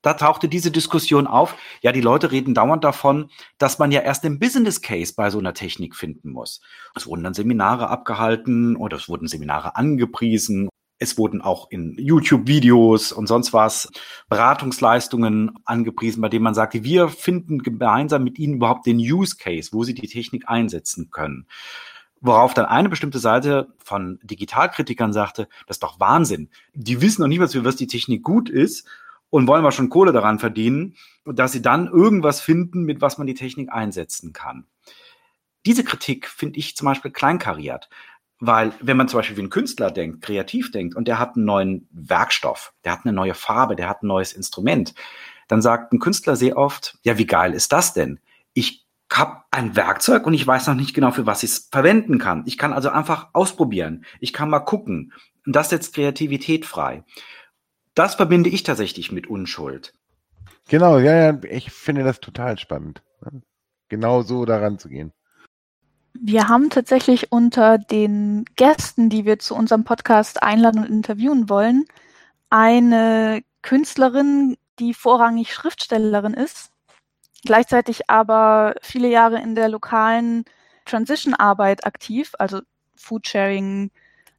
da 0.02 0.14
tauchte 0.14 0.48
diese 0.48 0.70
Diskussion 0.70 1.26
auf. 1.26 1.56
Ja, 1.82 1.92
die 1.92 2.00
Leute 2.00 2.32
reden 2.32 2.54
dauernd 2.54 2.84
davon, 2.84 3.30
dass 3.58 3.78
man 3.78 3.92
ja 3.92 4.00
erst 4.00 4.24
den 4.24 4.38
Business 4.38 4.80
Case 4.80 5.12
bei 5.14 5.28
so 5.30 5.38
einer 5.38 5.52
Technik 5.52 5.94
finden 5.94 6.30
muss. 6.30 6.60
Es 6.94 7.06
wurden 7.06 7.22
dann 7.22 7.34
Seminare 7.34 7.88
abgehalten 7.88 8.76
oder 8.76 8.96
es 8.96 9.08
wurden 9.08 9.28
Seminare 9.28 9.76
angepriesen. 9.76 10.68
Es 10.98 11.16
wurden 11.16 11.40
auch 11.40 11.70
in 11.70 11.94
YouTube-Videos 11.98 13.12
und 13.12 13.26
sonst 13.26 13.54
was 13.54 13.90
Beratungsleistungen 14.28 15.52
angepriesen, 15.64 16.20
bei 16.20 16.28
denen 16.28 16.44
man 16.44 16.54
sagte, 16.54 16.84
wir 16.84 17.08
finden 17.08 17.62
gemeinsam 17.62 18.22
mit 18.22 18.38
Ihnen 18.38 18.54
überhaupt 18.54 18.86
den 18.86 18.98
Use 18.98 19.36
Case, 19.36 19.70
wo 19.72 19.82
Sie 19.82 19.94
die 19.94 20.08
Technik 20.08 20.44
einsetzen 20.46 21.10
können. 21.10 21.46
Worauf 22.20 22.52
dann 22.52 22.66
eine 22.66 22.88
bestimmte 22.88 23.18
Seite 23.18 23.72
von 23.82 24.18
Digitalkritikern 24.22 25.12
sagte, 25.12 25.48
das 25.66 25.76
ist 25.76 25.82
doch 25.82 26.00
Wahnsinn. 26.00 26.50
Die 26.74 27.00
wissen 27.00 27.22
noch 27.22 27.28
nicht 27.28 27.38
mal, 27.38 27.48
für 27.48 27.64
was 27.64 27.76
die 27.76 27.86
Technik 27.86 28.22
gut 28.22 28.50
ist 28.50 28.86
und 29.30 29.46
wollen 29.46 29.64
wir 29.64 29.72
schon 29.72 29.88
Kohle 29.88 30.12
daran 30.12 30.38
verdienen, 30.38 30.96
dass 31.24 31.52
sie 31.52 31.62
dann 31.62 31.86
irgendwas 31.86 32.40
finden, 32.40 32.82
mit 32.82 33.00
was 33.00 33.16
man 33.16 33.26
die 33.26 33.34
Technik 33.34 33.72
einsetzen 33.72 34.32
kann. 34.32 34.66
Diese 35.64 35.84
Kritik 35.84 36.28
finde 36.28 36.58
ich 36.58 36.76
zum 36.76 36.86
Beispiel 36.86 37.10
kleinkariert. 37.10 37.88
Weil 38.42 38.72
wenn 38.80 38.96
man 38.96 39.06
zum 39.06 39.18
Beispiel 39.18 39.36
wie 39.36 39.42
ein 39.42 39.50
Künstler 39.50 39.90
denkt, 39.90 40.22
kreativ 40.22 40.70
denkt 40.70 40.96
und 40.96 41.06
der 41.06 41.18
hat 41.18 41.36
einen 41.36 41.44
neuen 41.44 41.88
Werkstoff, 41.90 42.72
der 42.84 42.92
hat 42.92 43.00
eine 43.04 43.12
neue 43.12 43.34
Farbe, 43.34 43.76
der 43.76 43.88
hat 43.88 44.02
ein 44.02 44.06
neues 44.06 44.32
Instrument, 44.32 44.94
dann 45.46 45.60
sagt 45.60 45.92
ein 45.92 45.98
Künstler 45.98 46.36
sehr 46.36 46.56
oft, 46.56 46.98
ja, 47.02 47.18
wie 47.18 47.26
geil 47.26 47.52
ist 47.52 47.70
das 47.72 47.92
denn? 47.92 48.18
Ich 48.54 48.86
habe 49.10 49.42
ein 49.50 49.76
Werkzeug 49.76 50.26
und 50.26 50.34
ich 50.34 50.46
weiß 50.46 50.68
noch 50.68 50.74
nicht 50.74 50.94
genau, 50.94 51.10
für 51.10 51.26
was 51.26 51.42
ich 51.42 51.50
es 51.50 51.68
verwenden 51.70 52.18
kann. 52.18 52.44
Ich 52.46 52.58
kann 52.58 52.72
also 52.72 52.90
einfach 52.90 53.28
ausprobieren. 53.32 54.04
Ich 54.20 54.32
kann 54.32 54.50
mal 54.50 54.60
gucken. 54.60 55.12
Und 55.46 55.56
das 55.56 55.70
setzt 55.70 55.94
Kreativität 55.94 56.64
frei 56.64 57.04
das 57.94 58.14
verbinde 58.14 58.50
ich 58.50 58.62
tatsächlich 58.62 59.12
mit 59.12 59.26
Unschuld. 59.26 59.92
Genau, 60.68 60.98
ja, 60.98 61.32
ja, 61.32 61.40
ich 61.50 61.70
finde 61.70 62.04
das 62.04 62.20
total 62.20 62.58
spannend. 62.58 63.02
Ne? 63.24 63.42
Genau 63.88 64.22
so 64.22 64.44
daran 64.44 64.78
zu 64.78 64.88
gehen. 64.88 65.12
Wir 66.14 66.48
haben 66.48 66.70
tatsächlich 66.70 67.32
unter 67.32 67.78
den 67.78 68.44
Gästen, 68.56 69.10
die 69.10 69.24
wir 69.24 69.38
zu 69.38 69.54
unserem 69.54 69.84
Podcast 69.84 70.42
einladen 70.42 70.82
und 70.82 70.90
interviewen 70.90 71.48
wollen, 71.48 71.84
eine 72.50 73.42
Künstlerin, 73.62 74.56
die 74.78 74.94
vorrangig 74.94 75.52
Schriftstellerin 75.52 76.34
ist, 76.34 76.69
gleichzeitig 77.44 78.10
aber 78.10 78.74
viele 78.82 79.08
Jahre 79.08 79.40
in 79.40 79.54
der 79.54 79.68
lokalen 79.68 80.44
Transition-Arbeit 80.84 81.86
aktiv, 81.86 82.32
also 82.38 82.60
Foodsharing, 82.96 83.90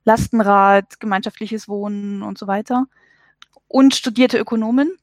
Lastenrad, 0.03 0.99
gemeinschaftliches 0.99 1.67
Wohnen 1.67 2.23
und 2.23 2.37
so 2.37 2.47
weiter 2.47 2.85
und 3.67 3.95
studierte 3.95 4.37
Ökonomin. 4.37 4.97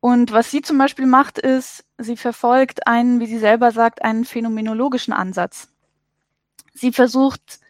Und 0.00 0.32
was 0.32 0.50
sie 0.50 0.60
zum 0.60 0.78
Beispiel 0.78 1.06
macht, 1.06 1.38
ist, 1.38 1.84
sie 1.98 2.16
verfolgt 2.16 2.86
einen, 2.86 3.20
wie 3.20 3.26
sie 3.26 3.38
selber 3.38 3.72
sagt, 3.72 4.02
einen 4.02 4.24
phänomenologischen 4.24 5.14
Ansatz. 5.14 5.68
Sie 6.74 6.92
versucht, 6.92 7.60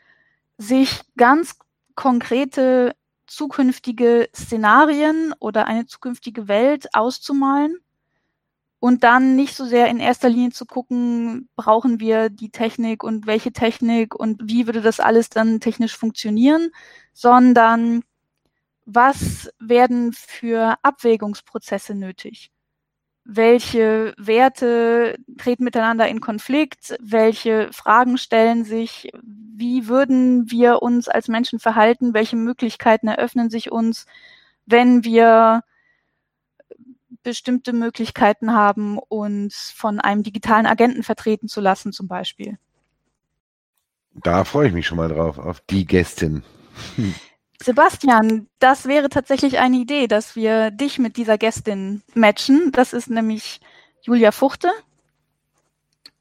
sich 0.58 1.02
ganz 1.16 1.56
konkrete 1.94 2.96
zukünftige 3.26 4.28
Szenarien 4.34 5.32
oder 5.38 5.66
eine 5.66 5.86
zukünftige 5.86 6.48
Welt 6.48 6.94
auszumalen 6.94 7.78
und 8.84 9.02
dann 9.02 9.34
nicht 9.34 9.56
so 9.56 9.64
sehr 9.64 9.86
in 9.88 9.98
erster 9.98 10.28
Linie 10.28 10.50
zu 10.50 10.66
gucken, 10.66 11.48
brauchen 11.56 12.00
wir 12.00 12.28
die 12.28 12.50
Technik 12.50 13.02
und 13.02 13.26
welche 13.26 13.50
Technik 13.50 14.14
und 14.14 14.42
wie 14.44 14.66
würde 14.66 14.82
das 14.82 15.00
alles 15.00 15.30
dann 15.30 15.58
technisch 15.58 15.96
funktionieren, 15.96 16.68
sondern 17.14 18.02
was 18.84 19.48
werden 19.58 20.12
für 20.12 20.76
Abwägungsprozesse 20.82 21.94
nötig? 21.94 22.50
Welche 23.24 24.12
Werte 24.18 25.16
treten 25.38 25.64
miteinander 25.64 26.06
in 26.06 26.20
Konflikt? 26.20 26.94
Welche 27.00 27.72
Fragen 27.72 28.18
stellen 28.18 28.64
sich? 28.66 29.10
Wie 29.22 29.88
würden 29.88 30.50
wir 30.50 30.82
uns 30.82 31.08
als 31.08 31.28
Menschen 31.28 31.58
verhalten? 31.58 32.12
Welche 32.12 32.36
Möglichkeiten 32.36 33.08
eröffnen 33.08 33.48
sich 33.48 33.72
uns, 33.72 34.04
wenn 34.66 35.04
wir 35.04 35.62
bestimmte 37.24 37.72
Möglichkeiten 37.72 38.52
haben, 38.52 38.98
uns 38.98 39.72
von 39.74 39.98
einem 39.98 40.22
digitalen 40.22 40.66
Agenten 40.66 41.02
vertreten 41.02 41.48
zu 41.48 41.60
lassen, 41.60 41.92
zum 41.92 42.06
Beispiel. 42.06 42.58
Da 44.14 44.44
freue 44.44 44.68
ich 44.68 44.74
mich 44.74 44.86
schon 44.86 44.98
mal 44.98 45.08
drauf, 45.08 45.38
auf 45.38 45.60
die 45.68 45.84
Gästin. 45.84 46.44
Sebastian, 47.60 48.48
das 48.58 48.86
wäre 48.86 49.08
tatsächlich 49.08 49.58
eine 49.58 49.78
Idee, 49.78 50.06
dass 50.06 50.36
wir 50.36 50.70
dich 50.70 50.98
mit 50.98 51.16
dieser 51.16 51.38
Gästin 51.38 52.02
matchen. 52.14 52.70
Das 52.72 52.92
ist 52.92 53.10
nämlich 53.10 53.60
Julia 54.02 54.30
Fuchte. 54.30 54.70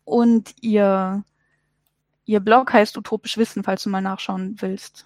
Und 0.06 0.56
ihr, 0.62 1.24
ihr 2.26 2.40
Blog 2.40 2.74
heißt 2.74 2.98
Utopisch 2.98 3.38
Wissen, 3.38 3.64
falls 3.64 3.84
du 3.84 3.90
mal 3.90 4.02
nachschauen 4.02 4.56
willst. 4.60 5.06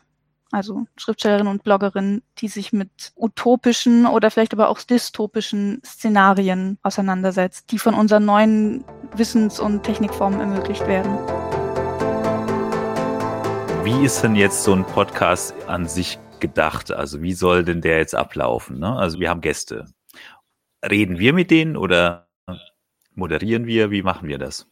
Also 0.52 0.86
Schriftstellerin 0.96 1.48
und 1.48 1.64
Bloggerin, 1.64 2.22
die 2.38 2.48
sich 2.48 2.72
mit 2.72 3.12
utopischen 3.16 4.06
oder 4.06 4.32
vielleicht 4.32 4.54
aber 4.54 4.70
auch 4.70 4.82
dystopischen 4.82 5.82
Szenarien 5.86 6.78
auseinandersetzt, 6.84 7.72
die 7.72 7.80
von 7.80 7.94
unseren 7.94 8.26
neuen 8.26 8.86
Wissens- 9.14 9.60
und 9.60 9.84
Technikformen 9.84 10.40
ermöglicht 10.40 10.88
werden. 10.88 11.18
Wie 13.84 14.06
ist 14.06 14.22
denn 14.22 14.36
jetzt 14.36 14.64
so 14.64 14.74
ein 14.74 14.86
Podcast 14.86 15.54
an 15.68 15.86
sich 15.86 16.18
gedacht? 16.40 16.92
Also 16.92 17.22
wie 17.22 17.34
soll 17.34 17.64
denn 17.64 17.82
der 17.82 17.98
jetzt 17.98 18.16
ablaufen? 18.16 18.80
Ne? 18.80 18.96
Also 18.96 19.20
wir 19.20 19.30
haben 19.30 19.42
Gäste. 19.42 19.86
Reden 20.90 21.20
wir 21.20 21.34
mit 21.34 21.52
denen 21.52 21.76
oder 21.76 22.30
moderieren 23.16 23.66
wir? 23.66 23.92
Wie 23.92 24.04
machen 24.04 24.28
wir 24.28 24.38
das? 24.38 24.68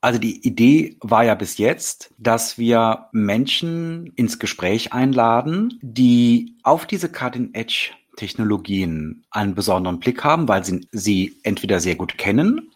Also 0.00 0.18
die 0.18 0.46
Idee 0.46 0.96
war 1.00 1.24
ja 1.24 1.34
bis 1.34 1.58
jetzt, 1.58 2.14
dass 2.18 2.58
wir 2.58 3.08
Menschen 3.12 4.12
ins 4.14 4.38
Gespräch 4.38 4.92
einladen, 4.92 5.78
die 5.82 6.54
auf 6.62 6.86
diese 6.86 7.10
Cutting-Edge-Technologien 7.10 9.24
einen 9.30 9.54
besonderen 9.54 9.98
Blick 9.98 10.22
haben, 10.22 10.48
weil 10.48 10.64
sie 10.64 10.86
sie 10.92 11.38
entweder 11.42 11.80
sehr 11.80 11.96
gut 11.96 12.18
kennen 12.18 12.70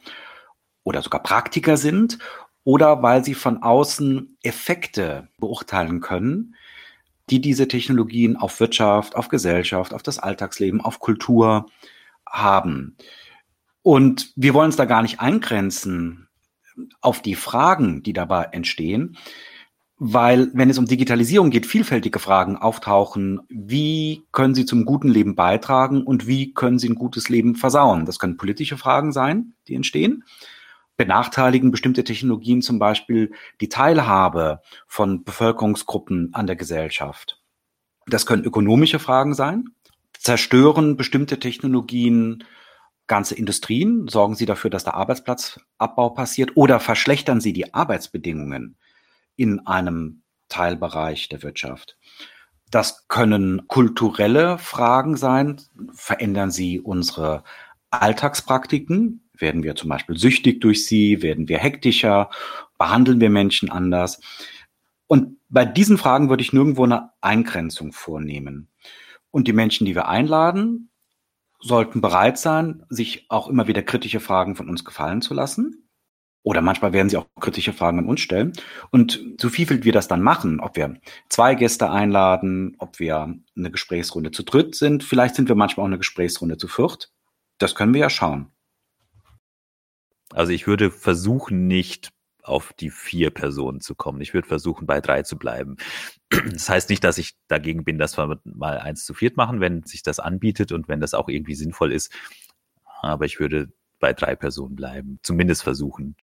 oder 0.83 1.03
sogar 1.03 1.23
Praktiker 1.23 1.77
sind 1.77 2.19
oder 2.65 3.03
weil 3.03 3.25
sie 3.25 3.35
von 3.35 3.63
außen 3.63 4.37
Effekte 4.43 5.29
beurteilen 5.39 6.01
können, 6.01 6.57
die 7.29 7.41
diese 7.41 7.69
Technologien 7.69 8.37
auf 8.37 8.59
Wirtschaft, 8.61 9.15
auf 9.15 9.29
Gesellschaft, 9.29 9.95
auf 9.95 10.03
das 10.03 10.19
Alltagsleben, 10.19 10.81
auf 10.81 10.99
Kultur 10.99 11.67
haben. 12.27 12.97
Und 13.83 14.33
wir 14.37 14.55
wollen 14.55 14.67
uns 14.67 14.77
da 14.77 14.85
gar 14.85 15.03
nicht 15.03 15.21
eingrenzen 15.21 16.29
auf 17.01 17.23
die 17.23 17.35
Fragen, 17.35 18.03
die 18.03 18.13
dabei 18.13 18.45
entstehen, 18.53 19.17
weil 19.97 20.51
wenn 20.55 20.71
es 20.71 20.79
um 20.79 20.87
Digitalisierung 20.87 21.51
geht, 21.51 21.67
vielfältige 21.67 22.19
Fragen 22.19 22.57
auftauchen. 22.57 23.41
Wie 23.51 24.23
können 24.33 24.55
Sie 24.55 24.65
zum 24.65 24.87
guten 24.87 25.09
Leben 25.09 25.37
beitragen 25.37 26.03
und 26.03 26.27
wie 26.27 26.55
können 26.55 26.79
Sie 26.79 26.89
ein 26.89 26.95
gutes 26.95 27.29
Leben 27.29 27.55
versauen? 27.55 28.07
Das 28.07 28.19
können 28.19 28.39
politische 28.39 28.79
Fragen 28.79 29.13
sein, 29.13 29.53
die 29.69 29.75
entstehen 29.75 30.25
benachteiligen 31.01 31.71
bestimmte 31.71 32.05
Technologien 32.05 32.61
zum 32.61 32.79
Beispiel 32.79 33.33
die 33.63 33.71
Teilhabe 33.71 34.61
von 34.87 35.25
Bevölkerungsgruppen 35.25 36.35
an 36.35 36.47
der 36.47 36.57
Gesellschaft. 36.57 37.41
Das 38.07 38.27
können 38.27 38.45
ökonomische 38.45 38.99
Fragen 38.99 39.33
sein. 39.33 39.71
Zerstören 40.19 40.99
bestimmte 40.99 41.39
Technologien 41.39 42.45
ganze 43.11 43.35
Industrien? 43.35 44.07
Sorgen 44.09 44.37
sie 44.37 44.47
dafür, 44.47 44.71
dass 44.71 44.85
der 44.85 44.95
Arbeitsplatzabbau 44.95 46.11
passiert? 46.11 46.53
Oder 46.55 46.79
verschlechtern 46.79 47.41
sie 47.41 47.53
die 47.53 47.75
Arbeitsbedingungen 47.75 48.77
in 49.37 49.67
einem 49.67 50.23
Teilbereich 50.49 51.29
der 51.29 51.43
Wirtschaft? 51.43 51.99
Das 52.71 53.09
können 53.09 53.67
kulturelle 53.67 54.59
Fragen 54.59 55.17
sein. 55.17 55.61
Verändern 55.93 56.53
sie 56.53 56.79
unsere 56.79 57.43
Alltagspraktiken? 57.91 59.29
Werden 59.37 59.65
wir 59.65 59.75
zum 59.75 59.91
Beispiel 59.91 60.17
süchtig 60.17 60.61
durch 60.61 60.87
sie? 60.87 61.21
Werden 61.21 61.49
wir 61.49 61.59
hektischer? 61.59 62.31
Behandeln 62.79 63.21
wir 63.21 63.31
Menschen 63.31 63.71
anders? 63.71 64.21
Und 65.09 65.39
bei 65.49 65.65
diesen 65.65 65.99
Fragen 65.99 66.29
würde 66.29 66.45
ich 66.45 66.53
nirgendwo 66.53 66.85
eine 66.85 67.11
Eingrenzung 67.21 67.93
vornehmen. 67.93 68.69
Und 69.33 69.49
die 69.49 69.53
Menschen, 69.53 69.85
die 69.85 69.97
wir 69.97 70.07
einladen, 70.07 70.90
sollten 71.61 72.01
bereit 72.01 72.39
sein, 72.39 72.85
sich 72.89 73.27
auch 73.29 73.49
immer 73.49 73.67
wieder 73.67 73.83
kritische 73.83 74.21
Fragen 74.21 74.57
von 74.57 74.69
uns 74.69 74.85
gefallen 74.85 75.23
zu 75.23 75.35
lassen. 75.35 75.89
Oder 76.43 76.63
manchmal 76.63 76.95
werden 76.95 77.11
sie 77.11 77.19
auch 77.19 77.27
kritische 77.39 77.75
Fragen 77.75 77.99
an 77.99 78.07
uns 78.07 78.21
stellen. 78.21 78.55
Und 78.91 79.23
so 79.39 79.51
vielfältig 79.51 79.85
wir 79.85 79.93
das 79.93 80.09
dann 80.09 80.23
machen, 80.23 80.61
ob 80.61 80.77
wir 80.77 80.95
zwei 81.29 81.55
Gäste 81.55 81.91
einladen, 81.91 82.77
ob 82.79 82.99
wir 82.99 83.35
eine 83.57 83.71
Gesprächsrunde 83.71 84.31
zu 84.31 84.43
dritt 84.43 84.75
sind, 84.75 85.05
vielleicht 85.05 85.35
sind 85.35 85.49
wir 85.49 85.57
manchmal 85.57 85.85
auch 85.85 85.89
eine 85.89 85.99
Gesprächsrunde 85.99 86.57
zu 86.57 86.67
viert. 86.67 87.13
Das 87.59 87.75
können 87.75 87.93
wir 87.93 88.01
ja 88.01 88.11
schauen. 88.11 88.51
Also 90.33 90.53
ich 90.53 90.67
würde 90.67 90.91
versuchen, 90.91 91.67
nicht 91.67 92.11
auf 92.51 92.73
die 92.73 92.91
vier 92.91 93.31
Personen 93.31 93.81
zu 93.81 93.95
kommen. 93.95 94.21
Ich 94.21 94.35
würde 94.35 94.49
versuchen, 94.49 94.87
bei 94.87 95.01
drei 95.01 95.23
zu 95.23 95.39
bleiben. 95.39 95.77
Das 96.53 96.69
heißt 96.69 96.91
nicht, 96.91 97.03
dass 97.03 97.19
ich 97.19 97.35
dagegen 97.49 97.85
bin, 97.85 97.99
dass 97.99 98.17
wir 98.17 98.41
mal 98.45 98.79
eins 98.79 99.05
zu 99.05 99.15
viert 99.15 99.37
machen, 99.37 99.61
wenn 99.61 99.83
sich 99.83 100.03
das 100.03 100.21
anbietet 100.21 100.71
und 100.71 100.87
wenn 100.87 101.01
das 101.01 101.15
auch 101.15 101.29
irgendwie 101.29 101.57
sinnvoll 101.57 101.93
ist. 101.93 102.13
Aber 103.03 103.25
ich 103.25 103.41
würde 103.41 103.73
bei 103.99 104.13
drei 104.13 104.37
Personen 104.37 104.77
bleiben, 104.77 105.19
zumindest 105.23 105.63
versuchen. 105.63 106.17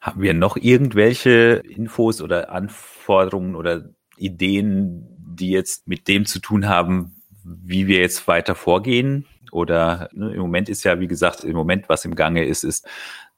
Haben 0.00 0.22
wir 0.22 0.34
noch 0.34 0.56
irgendwelche 0.56 1.62
Infos 1.64 2.22
oder 2.22 2.50
Anforderungen 2.50 3.56
oder 3.56 3.90
Ideen, 4.16 5.06
die 5.18 5.50
jetzt 5.50 5.86
mit 5.86 6.08
dem 6.08 6.24
zu 6.24 6.38
tun 6.40 6.68
haben, 6.68 7.22
wie 7.44 7.86
wir 7.86 8.00
jetzt 8.00 8.26
weiter 8.26 8.54
vorgehen? 8.54 9.26
Oder 9.52 10.08
ne, 10.12 10.32
im 10.34 10.40
Moment 10.40 10.68
ist 10.68 10.84
ja, 10.84 11.00
wie 11.00 11.06
gesagt, 11.08 11.44
im 11.44 11.56
Moment, 11.56 11.88
was 11.88 12.04
im 12.04 12.14
Gange 12.14 12.44
ist, 12.44 12.64
ist, 12.64 12.86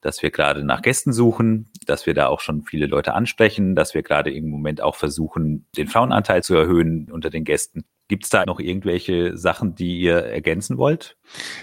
dass 0.01 0.21
wir 0.21 0.31
gerade 0.31 0.63
nach 0.63 0.81
Gästen 0.81 1.13
suchen, 1.13 1.71
dass 1.85 2.05
wir 2.05 2.13
da 2.13 2.27
auch 2.27 2.39
schon 2.39 2.63
viele 2.63 2.85
Leute 2.85 3.13
ansprechen, 3.13 3.75
dass 3.75 3.93
wir 3.93 4.03
gerade 4.03 4.31
im 4.31 4.49
Moment 4.49 4.81
auch 4.81 4.95
versuchen, 4.95 5.65
den 5.77 5.87
Frauenanteil 5.87 6.43
zu 6.43 6.55
erhöhen 6.55 7.11
unter 7.11 7.29
den 7.29 7.43
Gästen. 7.43 7.85
Gibt 8.07 8.23
es 8.23 8.29
da 8.29 8.45
noch 8.45 8.59
irgendwelche 8.59 9.37
Sachen, 9.37 9.75
die 9.75 9.99
ihr 9.99 10.17
ergänzen 10.17 10.77
wollt? 10.77 11.17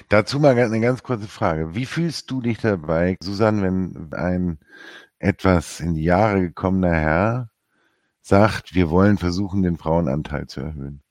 Dazu 0.08 0.38
mal 0.38 0.56
eine 0.56 0.80
ganz 0.80 1.02
kurze 1.02 1.26
Frage. 1.26 1.74
Wie 1.74 1.86
fühlst 1.86 2.30
du 2.30 2.40
dich 2.40 2.58
dabei, 2.58 3.16
Susanne, 3.20 3.62
wenn 3.62 4.12
ein 4.12 4.58
etwas 5.18 5.80
in 5.80 5.94
die 5.94 6.04
Jahre 6.04 6.40
gekommener 6.42 6.94
Herr 6.94 7.50
sagt, 8.20 8.74
wir 8.74 8.90
wollen 8.90 9.18
versuchen, 9.18 9.62
den 9.62 9.76
Frauenanteil 9.76 10.46
zu 10.46 10.60
erhöhen? 10.60 11.02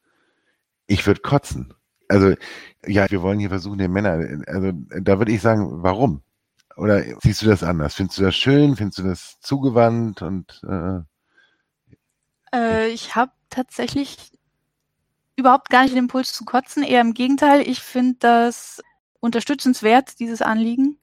Ich 0.87 1.05
würde 1.05 1.21
kotzen 1.21 1.73
also 2.07 2.33
ja, 2.85 3.09
wir 3.09 3.21
wollen 3.21 3.39
hier 3.39 3.49
versuchen, 3.49 3.77
den 3.77 3.91
Männer, 3.91 4.43
also 4.47 4.71
da 5.01 5.17
würde 5.19 5.31
ich 5.31 5.41
sagen, 5.41 5.83
warum? 5.83 6.21
Oder 6.77 7.03
siehst 7.21 7.41
du 7.41 7.47
das 7.47 7.63
anders? 7.63 7.95
Findest 7.95 8.19
du 8.19 8.23
das 8.23 8.35
schön? 8.35 8.75
Findest 8.75 8.99
du 8.99 9.03
das 9.03 9.39
zugewandt? 9.39 10.21
Und 10.21 10.61
äh, 10.67 10.99
äh, 12.53 12.87
ich 12.89 13.15
habe 13.15 13.31
tatsächlich 13.49 14.31
überhaupt 15.35 15.69
gar 15.69 15.83
nicht 15.83 15.93
den 15.93 15.99
Impuls 15.99 16.33
zu 16.33 16.45
kotzen, 16.45 16.83
eher 16.83 17.01
im 17.01 17.13
Gegenteil. 17.13 17.61
Ich 17.61 17.79
finde 17.81 18.15
das 18.19 18.81
unterstützenswert, 19.19 20.19
dieses 20.19 20.41
Anliegen. 20.41 20.97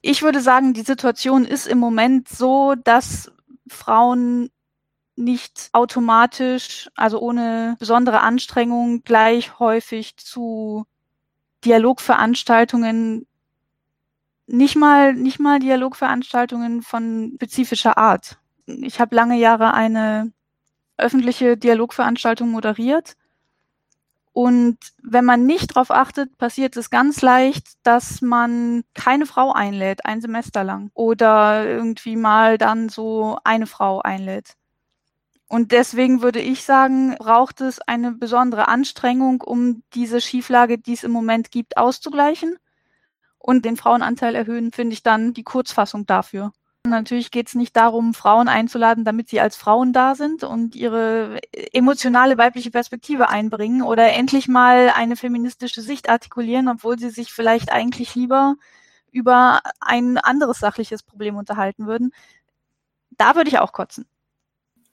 Ich 0.00 0.22
würde 0.22 0.40
sagen, 0.40 0.72
die 0.72 0.82
Situation 0.82 1.44
ist 1.44 1.66
im 1.66 1.78
Moment 1.78 2.28
so, 2.28 2.74
dass 2.74 3.30
Frauen 3.68 4.50
nicht 5.16 5.68
automatisch, 5.72 6.88
also 6.94 7.20
ohne 7.20 7.76
besondere 7.78 8.20
Anstrengung, 8.22 9.02
gleich 9.04 9.58
häufig 9.58 10.16
zu 10.16 10.86
Dialogveranstaltungen, 11.64 13.26
nicht 14.50 14.76
mal, 14.76 15.14
nicht 15.14 15.38
mal 15.38 15.58
Dialogveranstaltungen 15.58 16.82
von 16.82 17.32
spezifischer 17.36 17.96
Art. 17.98 18.38
Ich 18.66 19.00
habe 19.00 19.14
lange 19.14 19.38
Jahre 19.38 19.74
eine 19.74 20.32
öffentliche 20.96 21.56
Dialogveranstaltung 21.56 22.50
moderiert. 22.50 23.16
Und 24.32 24.78
wenn 25.02 25.24
man 25.24 25.44
nicht 25.44 25.74
darauf 25.74 25.90
achtet, 25.90 26.38
passiert 26.38 26.76
es 26.76 26.90
ganz 26.90 27.20
leicht, 27.20 27.66
dass 27.82 28.22
man 28.22 28.84
keine 28.94 29.26
Frau 29.26 29.52
einlädt, 29.52 30.04
ein 30.04 30.20
Semester 30.20 30.62
lang. 30.62 30.90
Oder 30.94 31.66
irgendwie 31.66 32.16
mal 32.16 32.58
dann 32.58 32.88
so 32.88 33.38
eine 33.44 33.66
Frau 33.66 34.00
einlädt. 34.00 34.54
Und 35.48 35.72
deswegen 35.72 36.22
würde 36.22 36.40
ich 36.40 36.64
sagen, 36.64 37.16
braucht 37.18 37.60
es 37.60 37.80
eine 37.80 38.12
besondere 38.12 38.68
Anstrengung, 38.68 39.40
um 39.40 39.82
diese 39.94 40.20
Schieflage, 40.20 40.78
die 40.78 40.92
es 40.92 41.02
im 41.02 41.10
Moment 41.10 41.50
gibt, 41.50 41.76
auszugleichen. 41.76 42.56
Und 43.42 43.64
den 43.64 43.76
Frauenanteil 43.76 44.34
erhöhen, 44.34 44.70
finde 44.70 44.92
ich 44.92 45.02
dann 45.02 45.32
die 45.32 45.42
Kurzfassung 45.42 46.06
dafür. 46.06 46.52
Natürlich 46.86 47.30
geht 47.30 47.48
es 47.48 47.54
nicht 47.54 47.76
darum, 47.76 48.14
Frauen 48.14 48.48
einzuladen, 48.48 49.04
damit 49.04 49.28
sie 49.28 49.40
als 49.40 49.56
Frauen 49.56 49.92
da 49.92 50.14
sind 50.14 50.44
und 50.44 50.74
ihre 50.74 51.38
emotionale 51.72 52.38
weibliche 52.38 52.70
Perspektive 52.70 53.28
einbringen 53.28 53.82
oder 53.82 54.12
endlich 54.12 54.48
mal 54.48 54.90
eine 54.94 55.16
feministische 55.16 55.82
Sicht 55.82 56.08
artikulieren, 56.08 56.68
obwohl 56.68 56.98
sie 56.98 57.10
sich 57.10 57.32
vielleicht 57.32 57.70
eigentlich 57.70 58.14
lieber 58.14 58.56
über 59.10 59.60
ein 59.80 60.16
anderes 60.18 60.58
sachliches 60.58 61.02
Problem 61.02 61.36
unterhalten 61.36 61.86
würden. 61.86 62.12
Da 63.10 63.34
würde 63.34 63.50
ich 63.50 63.58
auch 63.58 63.72
kotzen. 63.72 64.06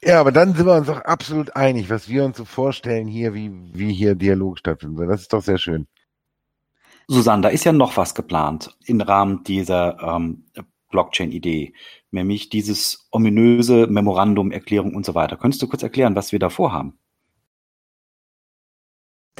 Ja, 0.01 0.19
aber 0.19 0.31
dann 0.31 0.53
sind 0.53 0.65
wir 0.65 0.75
uns 0.75 0.89
auch 0.89 1.01
absolut 1.01 1.55
einig, 1.55 1.89
was 1.89 2.07
wir 2.09 2.23
uns 2.25 2.37
so 2.37 2.45
vorstellen 2.45 3.07
hier, 3.07 3.33
wie, 3.33 3.51
wie 3.73 3.93
hier 3.93 4.15
Dialog 4.15 4.59
stattfinden 4.59 4.97
soll. 4.97 5.07
Das 5.07 5.21
ist 5.21 5.33
doch 5.33 5.41
sehr 5.41 5.57
schön. 5.57 5.87
Susanne, 7.07 7.41
da 7.41 7.49
ist 7.49 7.63
ja 7.63 7.71
noch 7.71 7.95
was 7.95 8.15
geplant 8.15 8.77
im 8.85 8.99
Rahmen 8.99 9.43
dieser 9.43 9.97
ähm, 9.99 10.45
Blockchain-Idee, 10.89 11.73
nämlich 12.11 12.49
dieses 12.49 13.07
ominöse 13.11 13.87
Memorandum, 13.87 14.51
Erklärung 14.51 14.93
und 14.95 15.05
so 15.05 15.15
weiter. 15.15 15.37
Könntest 15.37 15.61
du 15.61 15.67
kurz 15.67 15.83
erklären, 15.83 16.15
was 16.15 16.31
wir 16.31 16.39
da 16.39 16.49
vorhaben? 16.49 16.99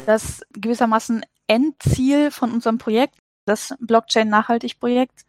Das 0.06 0.41
gewissermaßen 0.53 1.25
Endziel 1.47 2.32
von 2.32 2.51
unserem 2.51 2.77
Projekt, 2.77 3.15
das 3.45 3.75
Blockchain-Nachhaltig-Projekt, 3.80 5.25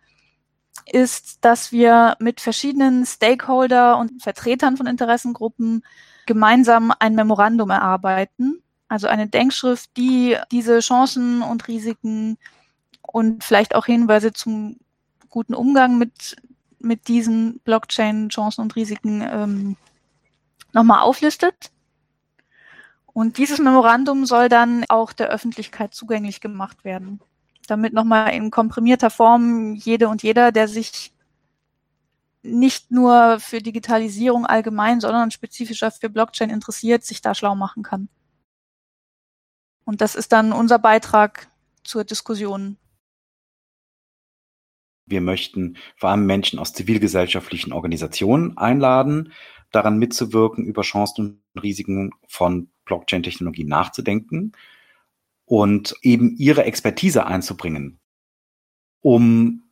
ist, 0.86 1.44
dass 1.44 1.72
wir 1.72 2.16
mit 2.20 2.40
verschiedenen 2.40 3.04
Stakeholder 3.04 3.98
und 3.98 4.22
Vertretern 4.22 4.76
von 4.76 4.86
Interessengruppen 4.86 5.84
gemeinsam 6.26 6.92
ein 6.98 7.14
Memorandum 7.14 7.70
erarbeiten, 7.70 8.62
also 8.88 9.06
eine 9.06 9.28
Denkschrift, 9.28 9.96
die 9.96 10.36
diese 10.50 10.80
Chancen 10.80 11.42
und 11.42 11.68
Risiken 11.68 12.38
und 13.02 13.44
vielleicht 13.44 13.74
auch 13.74 13.86
Hinweise 13.86 14.32
zum 14.32 14.78
guten 15.28 15.54
Umgang 15.54 15.98
mit, 15.98 16.36
mit 16.78 17.08
diesen 17.08 17.60
Blockchain-Chancen 17.60 18.62
und 18.62 18.76
Risiken 18.76 19.22
ähm, 19.22 19.76
nochmal 20.72 21.00
auflistet. 21.00 21.70
Und 23.06 23.36
dieses 23.36 23.58
Memorandum 23.58 24.26
soll 24.26 24.48
dann 24.48 24.84
auch 24.88 25.12
der 25.12 25.28
Öffentlichkeit 25.28 25.92
zugänglich 25.92 26.40
gemacht 26.40 26.84
werden, 26.84 27.20
damit 27.66 27.92
nochmal 27.92 28.32
in 28.32 28.50
komprimierter 28.50 29.10
Form 29.10 29.74
jede 29.74 30.08
und 30.08 30.22
jeder, 30.22 30.52
der 30.52 30.68
sich 30.68 31.12
nicht 32.42 32.90
nur 32.90 33.40
für 33.40 33.60
Digitalisierung 33.60 34.46
allgemein, 34.46 35.00
sondern 35.00 35.30
spezifischer 35.30 35.90
für 35.90 36.08
Blockchain 36.08 36.50
interessiert, 36.50 37.04
sich 37.04 37.20
da 37.20 37.34
schlau 37.34 37.54
machen 37.54 37.82
kann. 37.82 38.08
Und 39.88 40.02
das 40.02 40.14
ist 40.14 40.32
dann 40.32 40.52
unser 40.52 40.78
Beitrag 40.78 41.48
zur 41.82 42.04
Diskussion. 42.04 42.76
Wir 45.06 45.22
möchten 45.22 45.78
vor 45.96 46.10
allem 46.10 46.26
Menschen 46.26 46.58
aus 46.58 46.74
zivilgesellschaftlichen 46.74 47.72
Organisationen 47.72 48.58
einladen, 48.58 49.32
daran 49.72 49.96
mitzuwirken, 49.96 50.66
über 50.66 50.82
Chancen 50.82 51.42
und 51.54 51.62
Risiken 51.62 52.10
von 52.26 52.68
Blockchain-Technologie 52.84 53.64
nachzudenken 53.64 54.52
und 55.46 55.96
eben 56.02 56.36
ihre 56.36 56.64
Expertise 56.64 57.24
einzubringen, 57.24 57.98
um 59.00 59.70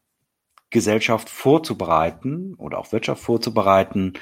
Gesellschaft 0.70 1.28
vorzubereiten 1.28 2.54
oder 2.54 2.78
auch 2.78 2.90
Wirtschaft 2.90 3.22
vorzubereiten, 3.22 4.14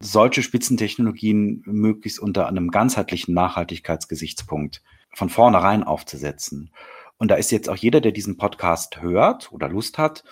solche 0.00 0.42
Spitzentechnologien 0.42 1.64
möglichst 1.66 2.18
unter 2.18 2.46
einem 2.46 2.70
ganzheitlichen 2.70 3.34
Nachhaltigkeitsgesichtspunkt 3.34 4.82
von 5.14 5.28
vornherein 5.28 5.84
aufzusetzen. 5.84 6.72
Und 7.16 7.30
da 7.30 7.34
ist 7.34 7.50
jetzt 7.50 7.68
auch 7.68 7.76
jeder, 7.76 8.00
der 8.00 8.12
diesen 8.12 8.36
Podcast 8.36 9.02
hört 9.02 9.50
oder 9.52 9.68
Lust 9.68 9.98
hat, 9.98 10.24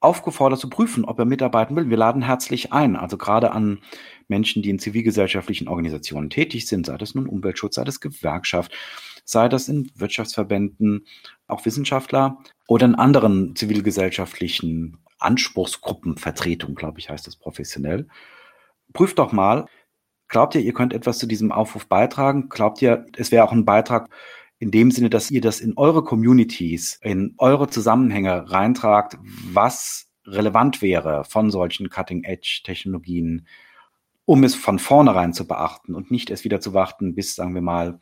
aufgefordert 0.00 0.60
zu 0.60 0.70
prüfen, 0.70 1.04
ob 1.04 1.18
er 1.18 1.24
mitarbeiten 1.24 1.74
will. 1.74 1.90
Wir 1.90 1.96
laden 1.96 2.22
herzlich 2.22 2.72
ein, 2.72 2.94
also 2.96 3.16
gerade 3.16 3.50
an 3.50 3.80
Menschen, 4.28 4.62
die 4.62 4.70
in 4.70 4.78
zivilgesellschaftlichen 4.78 5.68
Organisationen 5.68 6.30
tätig 6.30 6.68
sind, 6.68 6.86
sei 6.86 6.96
das 6.96 7.14
nun 7.14 7.26
Umweltschutz, 7.26 7.74
sei 7.74 7.84
das 7.84 8.00
Gewerkschaft, 8.00 8.72
sei 9.24 9.48
das 9.48 9.68
in 9.68 9.90
Wirtschaftsverbänden, 9.96 11.06
auch 11.48 11.64
Wissenschaftler 11.64 12.38
oder 12.68 12.86
in 12.86 12.94
anderen 12.94 13.56
zivilgesellschaftlichen 13.56 14.98
Anspruchsgruppenvertretung, 15.18 16.76
glaube 16.76 17.00
ich, 17.00 17.10
heißt 17.10 17.26
das 17.26 17.36
professionell. 17.36 18.06
Prüft 18.92 19.18
doch 19.18 19.32
mal, 19.32 19.66
Glaubt 20.28 20.54
ihr, 20.54 20.60
ihr 20.60 20.74
könnt 20.74 20.92
etwas 20.92 21.18
zu 21.18 21.26
diesem 21.26 21.52
Aufruf 21.52 21.86
beitragen? 21.86 22.48
Glaubt 22.48 22.82
ihr, 22.82 23.06
es 23.16 23.32
wäre 23.32 23.44
auch 23.44 23.52
ein 23.52 23.64
Beitrag 23.64 24.10
in 24.58 24.70
dem 24.70 24.90
Sinne, 24.90 25.08
dass 25.08 25.30
ihr 25.30 25.40
das 25.40 25.60
in 25.60 25.76
eure 25.76 26.04
Communities, 26.04 26.98
in 27.02 27.34
eure 27.38 27.68
Zusammenhänge 27.68 28.50
reintragt, 28.50 29.16
was 29.22 30.08
relevant 30.26 30.82
wäre 30.82 31.24
von 31.24 31.50
solchen 31.50 31.88
Cutting-Edge-Technologien, 31.88 33.46
um 34.26 34.44
es 34.44 34.54
von 34.54 34.78
vornherein 34.78 35.32
zu 35.32 35.46
beachten 35.46 35.94
und 35.94 36.10
nicht 36.10 36.28
erst 36.28 36.44
wieder 36.44 36.60
zu 36.60 36.74
warten, 36.74 37.14
bis, 37.14 37.34
sagen 37.34 37.54
wir 37.54 37.62
mal, 37.62 37.98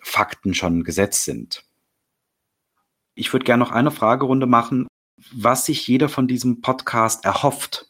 Fakten 0.00 0.54
schon 0.54 0.84
gesetzt 0.84 1.24
sind. 1.24 1.64
Ich 3.14 3.32
würde 3.32 3.44
gerne 3.44 3.64
noch 3.64 3.72
eine 3.72 3.90
Fragerunde 3.90 4.46
machen, 4.46 4.86
was 5.32 5.66
sich 5.66 5.88
jeder 5.88 6.08
von 6.08 6.28
diesem 6.28 6.60
Podcast 6.60 7.24
erhofft 7.24 7.87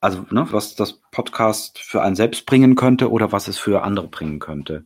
also, 0.00 0.26
ne, 0.30 0.46
was 0.50 0.74
das 0.74 0.94
Podcast 1.10 1.78
für 1.78 2.02
einen 2.02 2.16
selbst 2.16 2.46
bringen 2.46 2.74
könnte 2.74 3.10
oder 3.10 3.32
was 3.32 3.48
es 3.48 3.58
für 3.58 3.82
andere 3.82 4.08
bringen 4.08 4.38
könnte. 4.38 4.84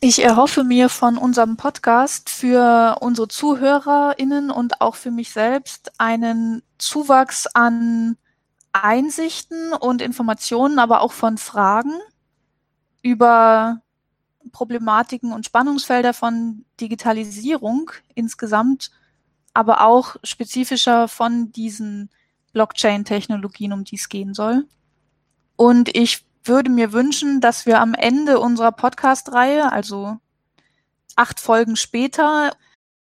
Ich 0.00 0.22
erhoffe 0.22 0.62
mir 0.62 0.88
von 0.88 1.18
unserem 1.18 1.56
Podcast 1.56 2.30
für 2.30 2.98
unsere 3.00 3.26
ZuhörerInnen 3.26 4.52
und 4.52 4.80
auch 4.80 4.94
für 4.94 5.10
mich 5.10 5.30
selbst 5.30 5.90
einen 5.98 6.62
Zuwachs 6.78 7.48
an 7.48 8.16
Einsichten 8.72 9.72
und 9.72 10.00
Informationen, 10.00 10.78
aber 10.78 11.00
auch 11.00 11.12
von 11.12 11.36
Fragen 11.36 11.94
über 13.02 13.80
Problematiken 14.52 15.32
und 15.32 15.44
Spannungsfelder 15.44 16.14
von 16.14 16.64
Digitalisierung 16.80 17.90
insgesamt, 18.14 18.92
aber 19.52 19.84
auch 19.84 20.14
spezifischer 20.22 21.08
von 21.08 21.50
diesen 21.50 22.10
Blockchain-Technologien, 22.52 23.72
um 23.72 23.84
die 23.84 23.96
es 23.96 24.08
gehen 24.08 24.34
soll. 24.34 24.66
Und 25.56 25.94
ich 25.94 26.24
würde 26.44 26.70
mir 26.70 26.92
wünschen, 26.92 27.40
dass 27.40 27.66
wir 27.66 27.80
am 27.80 27.94
Ende 27.94 28.40
unserer 28.40 28.72
Podcast-Reihe, 28.72 29.70
also 29.72 30.16
acht 31.16 31.40
Folgen 31.40 31.76
später, 31.76 32.52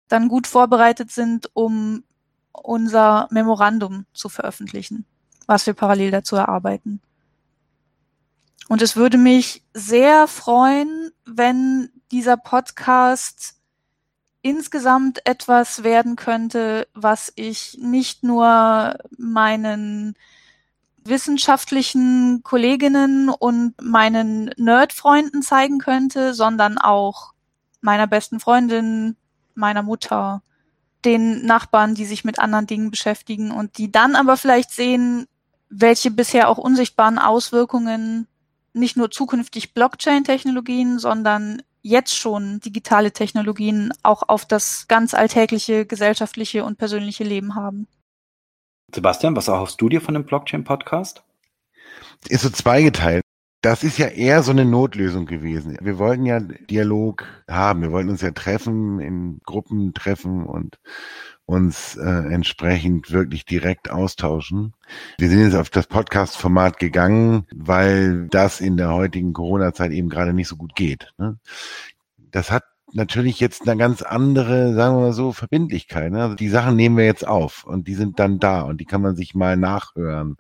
dann 0.09 0.29
gut 0.29 0.47
vorbereitet 0.47 1.11
sind, 1.11 1.51
um 1.55 2.05
unser 2.53 3.29
Memorandum 3.31 4.07
zu 4.13 4.29
veröffentlichen, 4.29 5.07
was 5.47 5.67
wir 5.67 5.75
parallel 5.75 6.11
dazu 6.11 6.37
erarbeiten. 6.37 7.01
Und 8.69 8.83
es 8.83 8.97
würde 8.97 9.19
mich 9.19 9.65
sehr 9.75 10.29
freuen, 10.29 11.11
wenn 11.25 11.91
dieser 12.13 12.37
Podcast 12.37 13.60
insgesamt 14.43 15.27
etwas 15.27 15.83
werden 15.83 16.17
könnte, 16.17 16.89
was 16.95 17.33
ich 17.37 17.79
nicht 17.81 18.23
nur 18.23 18.97
meinen 19.19 20.15
wissenschaftlichen 21.05 22.43
Kolleginnen 22.43 23.29
und 23.29 23.75
meinen 23.83 24.51
Nerdfreunden 24.57 25.43
zeigen 25.43 25.79
könnte, 25.79 26.35
sondern 26.35 26.79
auch 26.79 27.33
meiner 27.81 28.07
besten 28.07 28.41
Freundin, 28.41 29.17
meiner 29.55 29.83
Mutter, 29.83 30.43
den 31.05 31.45
Nachbarn, 31.47 31.95
die 31.95 32.05
sich 32.05 32.25
mit 32.25 32.39
anderen 32.39 32.67
Dingen 32.67 32.91
beschäftigen 32.91 33.51
und 33.51 33.79
die 33.79 33.91
dann 33.91 34.17
aber 34.17 34.37
vielleicht 34.37 34.71
sehen, 34.71 35.27
welche 35.71 36.11
bisher 36.11 36.49
auch 36.49 36.59
unsichtbaren 36.59 37.19
Auswirkungen 37.19 38.27
nicht 38.73 38.97
nur 38.97 39.11
zukünftig 39.11 39.75
Blockchain-Technologien, 39.75 40.99
sondern 40.99 41.63
jetzt 41.83 42.17
schon 42.17 42.61
digitale 42.61 43.13
Technologien 43.13 43.93
auch 44.03 44.23
auf 44.29 44.45
das 44.45 44.87
ganz 44.89 45.15
alltägliche 45.15 45.87
gesellschaftliche 45.87 46.65
und 46.65 46.79
persönliche 46.79 47.25
Leben 47.25 47.55
haben. 47.55 47.87
Sebastian, 48.95 49.37
was 49.37 49.49
erhoffst 49.49 49.81
du 49.81 49.89
dir 49.89 50.01
von 50.01 50.15
dem 50.15 50.25
Blockchain-Podcast? 50.25 51.23
Ist 52.29 52.43
so 52.43 52.51
zweigeteilt. 52.51 53.23
Das 53.63 53.85
ist 53.85 53.99
ja 53.99 54.07
eher 54.07 54.43
so 54.43 54.53
eine 54.53 54.65
Notlösung 54.65 55.27
gewesen. 55.27 55.77
Wir 55.83 55.99
wollten 55.99 56.25
ja 56.25 56.41
Dialog 56.41 57.27
haben. 57.47 57.83
Wir 57.83 57.93
wollten 57.93 58.09
uns 58.09 58.23
ja 58.23 58.31
treffen, 58.31 59.01
in 59.01 59.41
Gruppen 59.45 59.93
treffen 59.93 60.47
und 60.47 60.79
uns 61.45 61.97
äh, 61.97 62.33
entsprechend 62.33 63.11
wirklich 63.11 63.45
direkt 63.45 63.91
austauschen. 63.91 64.73
Wir 65.19 65.29
sind 65.29 65.41
jetzt 65.41 65.57
auf 65.57 65.69
das 65.69 65.89
Podcast-Format 65.89 66.79
gegangen, 66.79 67.47
weil 67.53 68.29
das 68.29 68.61
in 68.61 68.79
der 68.79 68.95
heutigen 68.95 69.35
Corona-Zeit 69.35 69.91
eben 69.91 70.09
gerade 70.09 70.33
nicht 70.33 70.49
so 70.49 70.57
gut 70.57 70.75
geht. 70.75 71.13
Ne? 71.19 71.39
Das 72.31 72.51
hat 72.51 72.65
natürlich 72.93 73.41
jetzt 73.41 73.69
eine 73.69 73.77
ganz 73.77 74.01
andere, 74.01 74.73
sagen 74.75 74.97
wir 74.97 75.01
mal 75.01 75.13
so, 75.13 75.33
Verbindlichkeit. 75.33 76.13
Ne? 76.13 76.23
Also 76.23 76.35
die 76.35 76.49
Sachen 76.49 76.77
nehmen 76.77 76.97
wir 76.97 77.05
jetzt 77.05 77.27
auf 77.27 77.65
und 77.65 77.89
die 77.89 77.95
sind 77.95 78.19
dann 78.21 78.39
da 78.39 78.63
und 78.63 78.81
die 78.81 78.87
kann 78.87 79.03
man 79.03 79.17
sich 79.17 79.35
mal 79.35 79.57
nachhören 79.59 80.39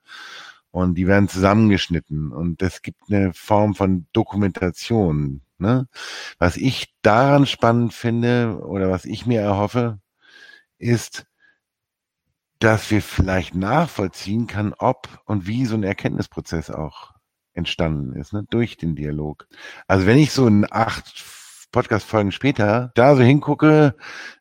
und 0.70 0.94
die 0.94 1.06
werden 1.06 1.28
zusammengeschnitten 1.28 2.32
und 2.32 2.62
es 2.62 2.82
gibt 2.82 3.02
eine 3.08 3.32
Form 3.32 3.74
von 3.74 4.06
Dokumentation. 4.12 5.42
Ne? 5.58 5.88
Was 6.38 6.56
ich 6.56 6.94
daran 7.02 7.46
spannend 7.46 7.92
finde 7.92 8.60
oder 8.64 8.90
was 8.90 9.04
ich 9.04 9.26
mir 9.26 9.40
erhoffe, 9.40 9.98
ist, 10.78 11.26
dass 12.60 12.90
wir 12.90 13.02
vielleicht 13.02 13.54
nachvollziehen 13.54 14.46
kann, 14.46 14.74
ob 14.78 15.08
und 15.24 15.46
wie 15.46 15.66
so 15.66 15.74
ein 15.74 15.82
Erkenntnisprozess 15.82 16.70
auch 16.70 17.12
entstanden 17.52 18.14
ist, 18.14 18.32
ne, 18.32 18.44
durch 18.50 18.76
den 18.76 18.94
Dialog. 18.94 19.48
Also 19.88 20.06
wenn 20.06 20.18
ich 20.18 20.32
so 20.32 20.46
in 20.46 20.66
acht 20.70 21.24
Podcast-Folgen 21.72 22.32
später 22.32 22.92
da 22.94 23.16
so 23.16 23.22
hingucke, 23.22 23.94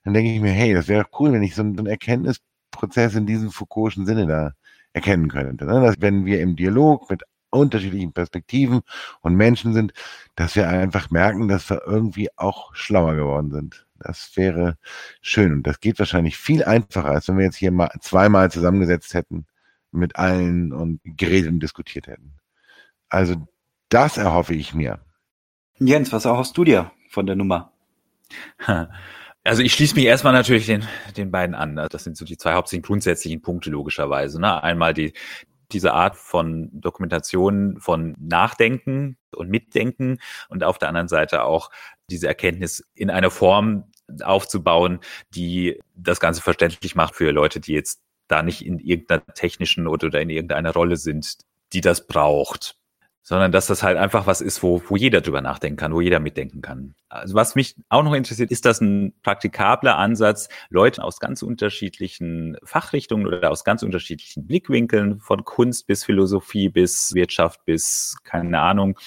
dann 0.03 0.13
denke 0.13 0.31
ich 0.33 0.41
mir, 0.41 0.51
hey, 0.51 0.73
das 0.73 0.87
wäre 0.87 1.05
cool, 1.19 1.31
wenn 1.31 1.43
ich 1.43 1.55
so 1.55 1.61
einen, 1.61 1.85
Erkenntnisprozess 1.85 3.15
in 3.15 3.25
diesem 3.25 3.49
Foucault'schen 3.49 4.05
Sinne 4.05 4.27
da 4.27 4.53
erkennen 4.93 5.29
könnte. 5.29 5.65
Ne? 5.65 5.81
Dass 5.81 5.95
wenn 5.99 6.25
wir 6.25 6.41
im 6.41 6.55
Dialog 6.55 7.09
mit 7.09 7.23
unterschiedlichen 7.51 8.13
Perspektiven 8.13 8.81
und 9.21 9.35
Menschen 9.35 9.73
sind, 9.73 9.93
dass 10.35 10.55
wir 10.55 10.67
einfach 10.69 11.09
merken, 11.09 11.47
dass 11.47 11.69
wir 11.69 11.81
irgendwie 11.85 12.29
auch 12.37 12.75
schlauer 12.75 13.15
geworden 13.15 13.51
sind. 13.51 13.85
Das 13.99 14.31
wäre 14.35 14.77
schön. 15.21 15.53
Und 15.53 15.67
das 15.67 15.79
geht 15.79 15.99
wahrscheinlich 15.99 16.37
viel 16.37 16.63
einfacher, 16.63 17.09
als 17.09 17.27
wenn 17.27 17.37
wir 17.37 17.45
jetzt 17.45 17.57
hier 17.57 17.71
mal 17.71 17.89
zweimal 18.01 18.51
zusammengesetzt 18.51 19.13
hätten 19.13 19.45
mit 19.91 20.15
allen 20.15 20.71
und 20.71 21.01
geredet 21.03 21.51
und 21.51 21.59
diskutiert 21.59 22.07
hätten. 22.07 22.35
Also 23.09 23.47
das 23.89 24.17
erhoffe 24.17 24.53
ich 24.53 24.73
mir. 24.73 24.99
Jens, 25.79 26.13
was 26.13 26.25
erhoffst 26.25 26.55
du 26.57 26.63
dir 26.63 26.91
von 27.09 27.25
der 27.25 27.35
Nummer? 27.35 27.73
Also 29.43 29.63
ich 29.63 29.73
schließe 29.73 29.95
mich 29.95 30.05
erstmal 30.05 30.33
natürlich 30.33 30.65
den, 30.65 30.85
den 31.15 31.31
beiden 31.31 31.55
an. 31.55 31.75
Das 31.89 32.03
sind 32.03 32.17
so 32.17 32.25
die 32.25 32.37
zwei 32.37 32.53
hauptsächlichen 32.53 32.85
grundsätzlichen 32.85 33.41
Punkte 33.41 33.69
logischerweise. 33.69 34.39
Ne? 34.39 34.61
Einmal 34.61 34.93
die, 34.93 35.13
diese 35.71 35.93
Art 35.93 36.15
von 36.15 36.69
Dokumentation 36.73 37.79
von 37.79 38.15
Nachdenken 38.19 39.17
und 39.35 39.49
Mitdenken 39.49 40.19
und 40.49 40.63
auf 40.63 40.77
der 40.77 40.89
anderen 40.89 41.07
Seite 41.07 41.43
auch 41.43 41.69
diese 42.09 42.27
Erkenntnis 42.27 42.83
in 42.95 43.09
einer 43.09 43.31
Form 43.31 43.85
aufzubauen, 44.23 44.99
die 45.35 45.79
das 45.95 46.19
Ganze 46.19 46.41
verständlich 46.41 46.95
macht 46.95 47.15
für 47.15 47.31
Leute, 47.31 47.59
die 47.59 47.73
jetzt 47.73 48.01
da 48.27 48.41
nicht 48.41 48.65
in 48.65 48.79
irgendeiner 48.79 49.25
technischen 49.33 49.87
oder 49.87 50.19
in 50.19 50.29
irgendeiner 50.29 50.73
Rolle 50.73 50.97
sind, 50.97 51.37
die 51.73 51.81
das 51.81 52.07
braucht 52.07 52.78
sondern 53.21 53.51
dass 53.51 53.67
das 53.67 53.83
halt 53.83 53.97
einfach 53.97 54.27
was 54.27 54.41
ist, 54.41 54.63
wo, 54.63 54.81
wo 54.87 54.95
jeder 54.95 55.21
drüber 55.21 55.41
nachdenken 55.41 55.77
kann, 55.77 55.93
wo 55.93 56.01
jeder 56.01 56.19
mitdenken 56.19 56.61
kann. 56.61 56.95
Also 57.09 57.35
was 57.35 57.55
mich 57.55 57.75
auch 57.89 58.03
noch 58.03 58.13
interessiert, 58.13 58.51
ist 58.51 58.65
das 58.65 58.81
ein 58.81 59.13
praktikabler 59.23 59.97
Ansatz, 59.97 60.49
Leute 60.69 61.03
aus 61.03 61.19
ganz 61.19 61.43
unterschiedlichen 61.43 62.57
Fachrichtungen 62.63 63.27
oder 63.27 63.51
aus 63.51 63.63
ganz 63.63 63.83
unterschiedlichen 63.83 64.47
Blickwinkeln, 64.47 65.19
von 65.19 65.43
Kunst 65.43 65.87
bis 65.87 66.03
Philosophie 66.03 66.69
bis 66.69 67.13
Wirtschaft 67.13 67.65
bis 67.65 68.17
keine 68.23 68.59
Ahnung, 68.61 68.97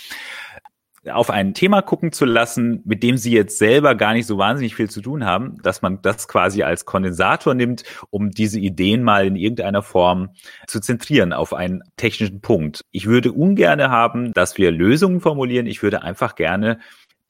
auf 1.11 1.31
ein 1.31 1.55
Thema 1.55 1.83
gucken 1.83 2.13
zu 2.13 2.25
lassen, 2.25 2.81
mit 2.85 3.03
dem 3.03 3.17
sie 3.17 3.33
jetzt 3.33 3.59
selber 3.59 3.95
gar 3.97 4.13
nicht 4.13 4.27
so 4.27 4.39
wahnsinnig 4.39 4.77
viel 4.77 4.89
zu 4.89 5.01
tun 5.01 5.25
haben, 5.25 5.61
dass 5.63 5.83
man 5.83 6.01
das 6.03 6.29
quasi 6.29 6.63
als 6.63 6.85
Kondensator 6.85 7.55
nimmt, 7.55 7.83
um 8.11 8.31
diese 8.31 8.61
Ideen 8.61 9.03
mal 9.03 9.27
in 9.27 9.35
irgendeiner 9.35 9.83
Form 9.83 10.31
zu 10.67 10.81
zentrieren 10.81 11.33
auf 11.33 11.55
einen 11.55 11.83
technischen 11.97 12.41
Punkt. 12.41 12.85
Ich 12.93 13.07
würde 13.07 13.33
ungerne 13.33 13.91
haben, 13.91 14.33
dass 14.33 14.59
wir 14.59 14.71
Lösungen 14.71 15.21
formulieren. 15.21 15.67
Ich 15.67 15.83
würde 15.83 16.03
einfach 16.03 16.37
gerne 16.37 16.79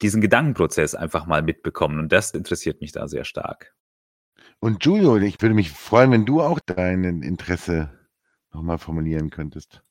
diesen 0.01 0.21
Gedankenprozess 0.21 0.93
einfach 0.93 1.25
mal 1.25 1.41
mitbekommen. 1.41 1.97
Und 1.99 2.11
das 2.11 2.31
interessiert 2.31 2.79
mich 2.79 2.91
da 2.91 3.07
sehr 3.07 3.23
stark. 3.23 3.73
Und 4.59 4.85
Julio, 4.85 5.17
ich 5.17 5.41
würde 5.41 5.55
mich 5.55 5.71
freuen, 5.71 6.11
wenn 6.11 6.25
du 6.25 6.41
auch 6.41 6.59
dein 6.59 7.03
Interesse 7.23 7.89
nochmal 8.53 8.77
formulieren 8.77 9.29
könntest. 9.29 9.81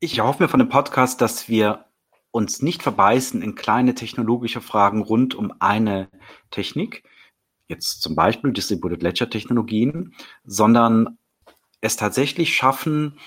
Ich 0.00 0.18
erhoffe 0.18 0.42
mir 0.42 0.48
von 0.48 0.58
dem 0.58 0.68
Podcast, 0.68 1.20
dass 1.20 1.48
wir 1.48 1.84
uns 2.32 2.62
nicht 2.62 2.82
verbeißen 2.82 3.42
in 3.42 3.54
kleine 3.54 3.94
technologische 3.94 4.60
Fragen 4.60 5.02
rund 5.02 5.34
um 5.34 5.52
eine 5.60 6.08
Technik, 6.50 7.04
jetzt 7.68 8.02
zum 8.02 8.16
Beispiel 8.16 8.52
Distributed 8.52 9.02
Ledger 9.02 9.30
Technologien, 9.30 10.14
sondern 10.44 11.18
es 11.80 11.96
tatsächlich 11.96 12.54
schaffen, 12.54 13.18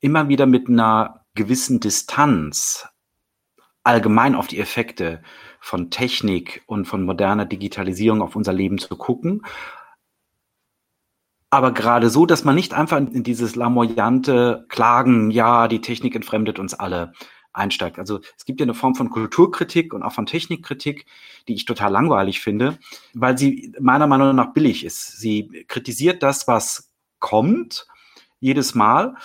immer 0.00 0.28
wieder 0.28 0.46
mit 0.46 0.68
einer 0.68 1.24
gewissen 1.34 1.80
Distanz 1.80 2.88
allgemein 3.84 4.34
auf 4.34 4.48
die 4.48 4.58
Effekte 4.58 5.22
von 5.60 5.90
Technik 5.90 6.62
und 6.66 6.86
von 6.86 7.04
moderner 7.04 7.46
Digitalisierung 7.46 8.22
auf 8.22 8.36
unser 8.36 8.52
Leben 8.52 8.78
zu 8.78 8.96
gucken. 8.96 9.42
Aber 11.50 11.72
gerade 11.72 12.10
so, 12.10 12.26
dass 12.26 12.44
man 12.44 12.54
nicht 12.54 12.74
einfach 12.74 12.98
in 12.98 13.22
dieses 13.22 13.56
lamoyante 13.56 14.66
Klagen, 14.68 15.30
ja, 15.30 15.66
die 15.68 15.80
Technik 15.80 16.14
entfremdet 16.14 16.58
uns 16.58 16.74
alle, 16.74 17.12
einsteigt. 17.58 17.98
Also 17.98 18.20
es 18.36 18.44
gibt 18.44 18.60
ja 18.60 18.64
eine 18.64 18.74
Form 18.74 18.94
von 18.94 19.10
Kulturkritik 19.10 19.92
und 19.92 20.02
auch 20.02 20.12
von 20.12 20.26
Technikkritik, 20.26 21.06
die 21.48 21.54
ich 21.54 21.64
total 21.64 21.92
langweilig 21.92 22.40
finde, 22.40 22.78
weil 23.14 23.36
sie 23.36 23.72
meiner 23.80 24.06
Meinung 24.06 24.34
nach 24.34 24.52
billig 24.52 24.84
ist. 24.84 25.18
Sie 25.18 25.64
kritisiert 25.68 26.22
das, 26.22 26.48
was 26.48 26.90
kommt, 27.18 27.86
jedes 28.40 28.74
Mal, 28.74 29.16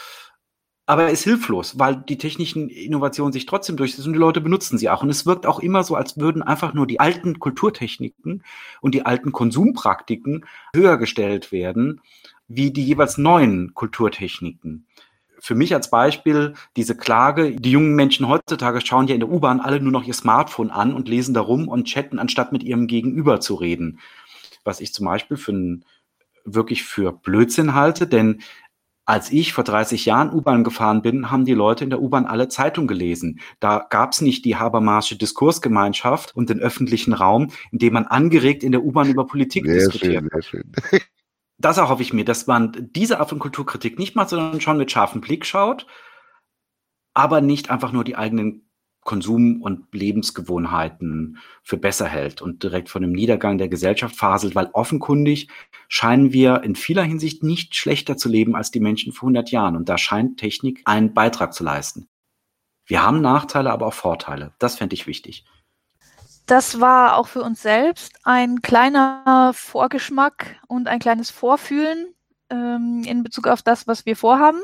aber 0.85 1.09
ist 1.09 1.23
hilflos, 1.23 1.79
weil 1.79 1.95
die 1.95 2.17
technischen 2.17 2.67
Innovationen 2.69 3.31
sich 3.31 3.45
trotzdem 3.45 3.77
durchsetzen 3.77 4.07
und 4.07 4.13
die 4.13 4.19
Leute 4.19 4.41
benutzen 4.41 4.77
sie 4.77 4.89
auch. 4.89 5.01
Und 5.01 5.09
es 5.09 5.25
wirkt 5.25 5.45
auch 5.45 5.59
immer 5.59 5.83
so, 5.83 5.95
als 5.95 6.17
würden 6.17 6.43
einfach 6.43 6.73
nur 6.73 6.87
die 6.87 6.99
alten 6.99 7.39
Kulturtechniken 7.39 8.43
und 8.81 8.93
die 8.93 9.05
alten 9.05 9.31
Konsumpraktiken 9.31 10.45
höher 10.75 10.97
gestellt 10.97 11.53
werden, 11.53 12.01
wie 12.49 12.71
die 12.71 12.83
jeweils 12.83 13.17
neuen 13.17 13.73
Kulturtechniken 13.73 14.85
für 15.43 15.55
mich 15.55 15.73
als 15.73 15.89
Beispiel 15.89 16.53
diese 16.77 16.95
Klage, 16.95 17.53
die 17.53 17.71
jungen 17.71 17.95
Menschen 17.95 18.29
heutzutage 18.29 18.79
schauen 18.79 19.09
ja 19.09 19.13
in 19.13 19.19
der 19.19 19.29
U-Bahn 19.29 19.59
alle 19.59 19.81
nur 19.81 19.91
noch 19.91 20.05
ihr 20.05 20.13
Smartphone 20.13 20.71
an 20.71 20.93
und 20.93 21.09
lesen 21.09 21.33
darum 21.33 21.67
und 21.67 21.83
chatten, 21.83 22.17
anstatt 22.17 22.53
mit 22.53 22.63
ihrem 22.63 22.87
Gegenüber 22.87 23.41
zu 23.41 23.55
reden. 23.55 23.99
Was 24.63 24.79
ich 24.79 24.93
zum 24.93 25.05
Beispiel 25.05 25.35
für 25.35 25.51
ein, 25.51 25.85
wirklich 26.45 26.83
für 26.83 27.11
Blödsinn 27.11 27.73
halte, 27.73 28.07
denn 28.07 28.41
als 29.03 29.33
ich 29.33 29.51
vor 29.51 29.65
30 29.65 30.05
Jahren 30.05 30.31
U-Bahn 30.31 30.63
gefahren 30.63 31.01
bin, 31.01 31.29
haben 31.29 31.43
die 31.43 31.53
Leute 31.53 31.83
in 31.83 31.89
der 31.89 32.01
U-Bahn 32.01 32.25
alle 32.25 32.47
Zeitung 32.47 32.87
gelesen. 32.87 33.41
Da 33.59 33.85
gab 33.89 34.13
es 34.13 34.21
nicht 34.21 34.45
die 34.45 34.55
Habermasche 34.55 35.17
Diskursgemeinschaft 35.17 36.33
und 36.37 36.49
den 36.49 36.61
öffentlichen 36.61 37.11
Raum, 37.11 37.51
in 37.73 37.79
dem 37.79 37.91
man 37.91 38.05
angeregt 38.05 38.63
in 38.63 38.71
der 38.71 38.81
U-Bahn 38.81 39.09
über 39.09 39.27
Politik 39.27 39.65
sehr 39.65 39.75
diskutiert. 39.75 40.23
Schön, 40.23 40.29
sehr 40.31 40.41
schön. 40.41 40.71
das 41.57 41.77
erhoffe 41.77 42.01
ich 42.01 42.13
mir, 42.13 42.25
dass 42.25 42.47
man 42.47 42.89
diese 42.95 43.19
Art 43.19 43.29
von 43.29 43.39
Kulturkritik 43.39 43.99
nicht 43.99 44.15
macht, 44.15 44.29
sondern 44.29 44.61
schon 44.61 44.77
mit 44.77 44.91
scharfem 44.91 45.21
Blick 45.21 45.45
schaut, 45.45 45.85
aber 47.13 47.41
nicht 47.41 47.69
einfach 47.69 47.91
nur 47.91 48.03
die 48.03 48.15
eigenen 48.15 48.69
Konsum- 49.03 49.61
und 49.61 49.93
Lebensgewohnheiten 49.93 51.37
für 51.61 51.77
besser 51.77 52.07
hält 52.07 52.41
und 52.41 52.63
direkt 52.63 52.89
von 52.89 53.01
dem 53.01 53.11
Niedergang 53.11 53.57
der 53.57 53.67
Gesellschaft 53.67 54.15
faselt, 54.15 54.55
weil 54.55 54.69
offenkundig 54.73 55.49
scheinen 55.87 56.31
wir 56.31 56.63
in 56.63 56.75
vieler 56.75 57.03
Hinsicht 57.03 57.43
nicht 57.43 57.75
schlechter 57.75 58.17
zu 58.17 58.29
leben 58.29 58.55
als 58.55 58.71
die 58.71 58.79
Menschen 58.79 59.11
vor 59.11 59.27
100 59.27 59.51
Jahren. 59.51 59.75
Und 59.75 59.89
da 59.89 59.97
scheint 59.97 60.39
Technik 60.39 60.81
einen 60.85 61.13
Beitrag 61.13 61.53
zu 61.53 61.63
leisten. 61.63 62.07
Wir 62.85 63.03
haben 63.03 63.21
Nachteile, 63.21 63.71
aber 63.71 63.87
auch 63.87 63.93
Vorteile. 63.93 64.53
Das 64.59 64.75
fände 64.75 64.93
ich 64.93 65.07
wichtig. 65.07 65.45
Das 66.45 66.81
war 66.81 67.17
auch 67.17 67.27
für 67.27 67.41
uns 67.41 67.61
selbst 67.61 68.19
ein 68.23 68.61
kleiner 68.61 69.51
Vorgeschmack 69.53 70.57
und 70.67 70.87
ein 70.87 70.99
kleines 70.99 71.29
Vorfühlen 71.29 72.13
ähm, 72.49 73.03
in 73.05 73.23
Bezug 73.23 73.47
auf 73.47 73.61
das, 73.61 73.87
was 73.87 74.05
wir 74.05 74.15
vorhaben. 74.15 74.59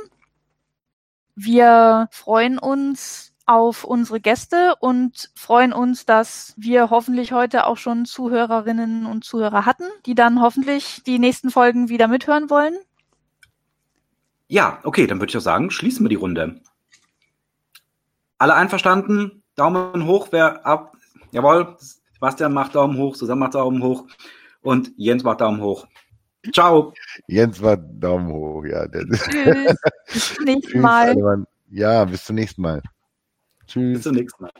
Wir 1.35 2.09
freuen 2.11 2.59
uns 2.59 3.33
auf 3.45 3.83
unsere 3.83 4.19
Gäste 4.19 4.75
und 4.79 5.31
freuen 5.35 5.73
uns, 5.73 6.05
dass 6.05 6.53
wir 6.57 6.89
hoffentlich 6.89 7.31
heute 7.31 7.65
auch 7.65 7.77
schon 7.77 8.05
Zuhörerinnen 8.05 9.05
und 9.05 9.23
Zuhörer 9.23 9.65
hatten, 9.65 9.85
die 10.05 10.13
dann 10.13 10.41
hoffentlich 10.41 11.01
die 11.05 11.17
nächsten 11.17 11.49
Folgen 11.49 11.89
wieder 11.89 12.07
mithören 12.07 12.49
wollen. 12.49 12.75
Ja, 14.47 14.79
okay, 14.83 15.07
dann 15.07 15.19
würde 15.19 15.31
ich 15.31 15.37
auch 15.37 15.41
sagen, 15.41 15.71
schließen 15.71 16.05
wir 16.05 16.09
die 16.09 16.15
Runde. 16.15 16.61
Alle 18.37 18.53
einverstanden? 18.53 19.43
Daumen 19.55 20.05
hoch, 20.05 20.27
wer 20.31 20.65
ab, 20.65 20.95
Jawohl, 21.31 21.75
Sebastian 22.13 22.53
macht 22.53 22.75
Daumen 22.75 22.97
hoch, 22.97 23.15
Susanne 23.15 23.39
macht 23.39 23.55
Daumen 23.55 23.81
hoch 23.83 24.05
und 24.61 24.91
Jens 24.97 25.23
macht 25.23 25.41
Daumen 25.41 25.61
hoch. 25.61 25.87
Ciao. 26.53 26.93
Jens 27.27 27.59
macht 27.61 27.81
Daumen 27.99 28.31
hoch, 28.31 28.63
ja. 28.65 28.87
Tschüss. 28.87 29.75
bis 30.13 30.35
zum 30.35 30.45
nächsten 30.45 30.81
Mal. 30.81 31.45
Ja, 31.69 32.05
bis 32.05 32.25
zum 32.25 32.35
nächsten 32.35 32.61
Mal. 32.61 32.81
Tschüss. 33.67 33.93
Bis 33.93 34.03
zum 34.03 34.15
nächsten 34.15 34.43
Mal. 34.43 34.51